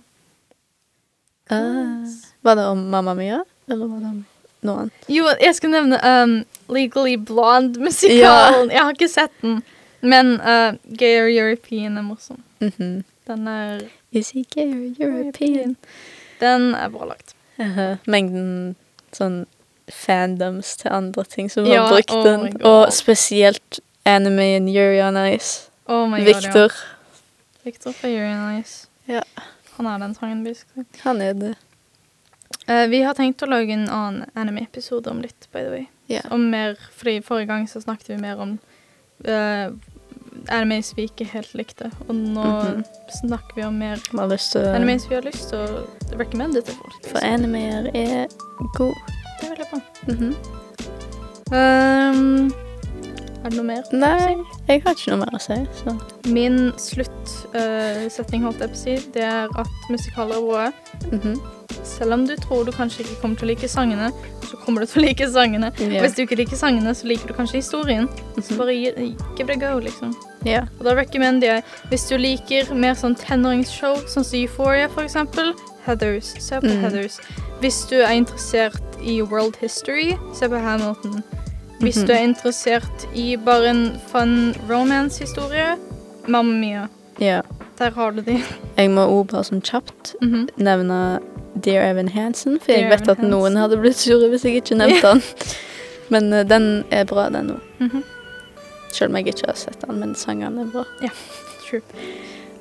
Uh, 1.49 2.05
var 2.45 2.55
det 2.59 2.65
om 2.69 2.83
Mamma 2.93 3.13
Mia, 3.17 3.39
eller 3.67 3.87
var 3.89 4.03
det 4.03 4.11
om 4.11 4.19
noe 4.61 4.83
annet? 4.83 5.05
Jo, 5.09 5.25
jeg 5.41 5.55
skal 5.57 5.73
nevne 5.73 5.99
um, 6.05 6.35
Legally 6.69 7.15
Blonde-musikalen. 7.17 8.69
Jeg 8.71 8.83
har 8.83 8.93
ikke 8.93 9.09
sett 9.09 9.33
den, 9.41 9.61
men 10.01 10.35
uh, 10.41 10.75
Gay 10.99 11.17
or 11.21 11.29
European 11.31 11.97
er 11.97 12.05
morsom. 12.05 12.43
Mhm. 12.61 13.03
Den 13.29 13.47
er 13.47 13.81
Is 14.11 14.31
he 14.31 14.43
gay 14.43 14.73
or 14.73 14.93
European? 14.99 15.75
Den 16.39 16.75
er 16.75 16.89
bra 16.89 17.05
lagt. 17.05 17.35
Aha, 17.59 17.95
Mengden 18.07 18.75
sånn 19.13 19.43
fandoms 19.89 20.75
til 20.77 20.91
andre 20.93 21.23
ting 21.29 21.49
som 21.51 21.65
Ja, 21.65 21.83
har 21.83 21.93
brukt 21.93 22.13
oh 22.13 22.23
den. 22.25 22.61
Og 22.65 22.93
spesielt 22.93 23.79
Anime 24.05 24.55
and 24.55 24.69
Yuri 24.69 25.01
on 25.01 25.17
Ice. 25.33 25.69
Oh 25.85 26.07
my 26.09 26.23
god, 26.25 26.43
ja. 26.43 26.69
Victor. 27.69 27.93
Fra 27.93 28.09
Yuri. 28.11 28.63
Ja. 29.09 29.23
Han 29.77 29.87
er 29.87 30.01
den 30.01 30.15
sangen, 30.17 30.43
basically. 30.43 30.85
Han 31.05 31.21
er 31.21 31.33
det. 31.33 31.53
Uh, 32.69 32.85
vi 32.89 33.01
har 33.05 33.13
tenkt 33.17 33.41
å 33.45 33.49
lage 33.49 33.73
en 33.73 33.87
annen 33.89 34.25
anime-episode 34.37 35.09
om 35.09 35.21
litt, 35.21 35.47
by 35.53 35.63
the 35.63 35.69
way. 35.73 35.85
Yeah. 36.09 36.25
Om 36.33 36.49
mer, 36.49 36.75
fordi 36.97 37.19
Forrige 37.25 37.51
gang 37.51 37.67
så 37.69 37.81
snakket 37.81 38.09
vi 38.09 38.17
mer 38.21 38.41
om 38.41 38.57
uh, 39.27 39.69
animes 40.49 40.91
vi 40.97 41.05
ikke 41.09 41.27
helt 41.31 41.53
likte. 41.57 41.91
Og 42.07 42.15
nå 42.15 42.45
Mhm. 42.45 42.83
snakker 43.21 43.55
vi 43.55 43.63
om 43.63 43.77
mer 43.77 44.01
animes 44.75 45.09
vi 45.09 45.15
har 45.15 45.21
lyst 45.21 45.49
til 45.49 45.59
å 45.59 45.85
recommende 46.17 46.61
til 46.65 46.73
folk. 46.75 47.05
For 47.11 47.19
animer 47.25 47.89
er 47.93 48.27
god. 48.77 48.95
Det 49.39 49.47
er 49.47 49.55
veldig 49.55 49.69
bra. 49.71 49.81
-hmm. 50.07 50.33
Um, 51.51 52.53
er 53.43 53.49
det 53.49 53.57
noe 53.57 53.65
mer? 53.65 53.83
Nei, 53.93 54.35
jeg 54.67 54.81
har 54.85 54.93
ikke 54.95 55.11
noe 55.15 55.19
mer 55.25 55.37
å 55.37 55.39
si. 55.41 55.55
Så. 55.83 55.93
Min 56.27 56.71
sluttsetning, 56.77 58.43
holdt 58.43 58.59
jeg 58.59 58.69
på 58.73 58.75
å 58.75 58.81
si, 58.83 58.95
det 59.13 59.23
er 59.23 59.47
at 59.59 59.67
musikaler 59.89 60.35
er 60.37 60.45
bra. 60.49 60.71
-hmm. 61.11 61.39
Selv 61.83 62.13
om 62.13 62.25
du 62.27 62.35
tror 62.35 62.65
du 62.65 62.71
kanskje 62.71 62.99
ikke 63.03 63.21
kommer 63.21 63.37
til 63.37 63.45
å 63.47 63.51
like 63.51 63.67
sangene, 63.67 64.11
så 64.43 64.57
kommer 64.65 64.81
du 64.81 64.85
til 64.87 65.03
å 65.03 65.05
like 65.05 65.27
sangene. 65.31 65.71
Ja. 65.79 66.01
Hvis 66.01 66.15
du 66.15 66.21
ikke 66.23 66.35
liker 66.35 66.55
sangene, 66.57 66.93
så 66.95 67.07
liker 67.07 67.27
du 67.27 67.33
kanskje 67.33 67.55
historien. 67.61 68.07
Så 68.37 68.51
Mhm. 68.53 68.57
bare 68.57 68.73
gi- 68.73 69.15
give 69.37 69.49
it 69.53 69.63
a 69.63 69.73
go, 69.73 69.79
liksom. 69.79 70.13
Yeah. 70.45 70.67
Og 70.79 70.85
da 70.85 70.91
recommender 70.95 71.41
jeg, 71.47 71.63
hvis 71.89 72.07
du 72.09 72.17
liker 72.17 72.73
mer 72.75 72.93
sånn 72.95 73.15
tenåringsshow, 73.15 73.95
sånn 74.07 74.23
som 74.25 74.39
Euphoria 74.39 74.87
for 74.89 75.01
eksempel, 75.03 75.53
Heathers. 75.85 76.35
Se 76.39 76.55
på 76.59 76.67
Mm. 76.69 76.81
Heathers. 76.81 77.19
Hvis 77.61 77.87
du 77.89 77.95
er 78.01 78.13
interessert 78.13 78.81
i 79.01 79.21
world 79.21 79.55
history, 79.57 80.17
se 80.33 80.47
på 80.47 80.57
Hamilton. 80.61 81.23
Hvis 81.79 81.95
du 82.03 82.11
er 82.11 82.23
interessert 82.27 83.05
i 83.15 83.35
bare 83.37 83.69
en 83.69 83.83
fun 84.11 84.53
romance-historie, 84.69 85.75
Mamma 86.27 86.53
Mia. 86.59 86.87
ja. 87.19 87.41
Der 87.79 87.91
har 87.95 88.11
du 88.11 88.19
de. 88.21 88.33
Jeg 88.77 88.89
må 88.91 89.05
òg 89.07 89.27
bare 89.31 89.43
sånn 89.47 89.61
kjapt 89.63 90.15
Mhm. 90.21 90.49
nevne 90.57 91.19
Dear 91.63 91.85
Evan 91.93 92.09
Hansen, 92.09 92.59
for 92.59 92.71
jeg 92.73 92.89
vet 92.89 93.01
Evan 93.07 93.09
at 93.09 93.19
noen 93.23 93.55
Hansen. 93.55 93.61
hadde 93.61 93.77
blitt 93.81 93.95
sure 93.95 94.27
hvis 94.29 94.43
jeg 94.43 94.55
ikke 94.61 94.75
nevnte 94.75 95.01
den. 95.01 95.21
Men 96.09 96.33
uh, 96.33 96.43
den 96.43 96.83
er 96.91 97.05
bra, 97.05 97.29
den 97.29 97.51
òg. 97.55 97.61
Mhm. 97.79 98.03
Selv 98.91 99.09
om 99.11 99.15
jeg 99.15 99.27
ikke 99.27 99.47
har 99.47 99.55
sett 99.55 99.79
den, 99.87 99.99
men 99.99 100.13
sangene 100.15 100.61
er 100.61 100.65
bra. 100.73 100.83
Ja, 101.01 101.09
True. 101.69 101.81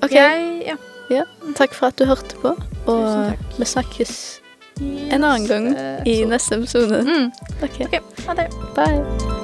OK, 0.03 0.13
Jeg, 0.13 0.77
ja. 1.11 1.23
takk 1.57 1.75
for 1.75 1.87
at 1.87 1.97
du 1.99 2.05
hørte 2.05 2.37
på, 2.41 2.55
og 2.87 3.35
vi 3.59 3.65
snakkes 3.65 4.41
en 4.81 5.23
annen 5.23 5.47
gang 5.47 5.73
i 6.07 6.25
neste 6.25 6.55
episode. 6.55 7.03
Mm. 7.03 7.33
OK, 7.63 7.81
OK, 7.81 8.01
ha 8.27 8.35
det. 8.35 8.49
bye. 8.75 9.38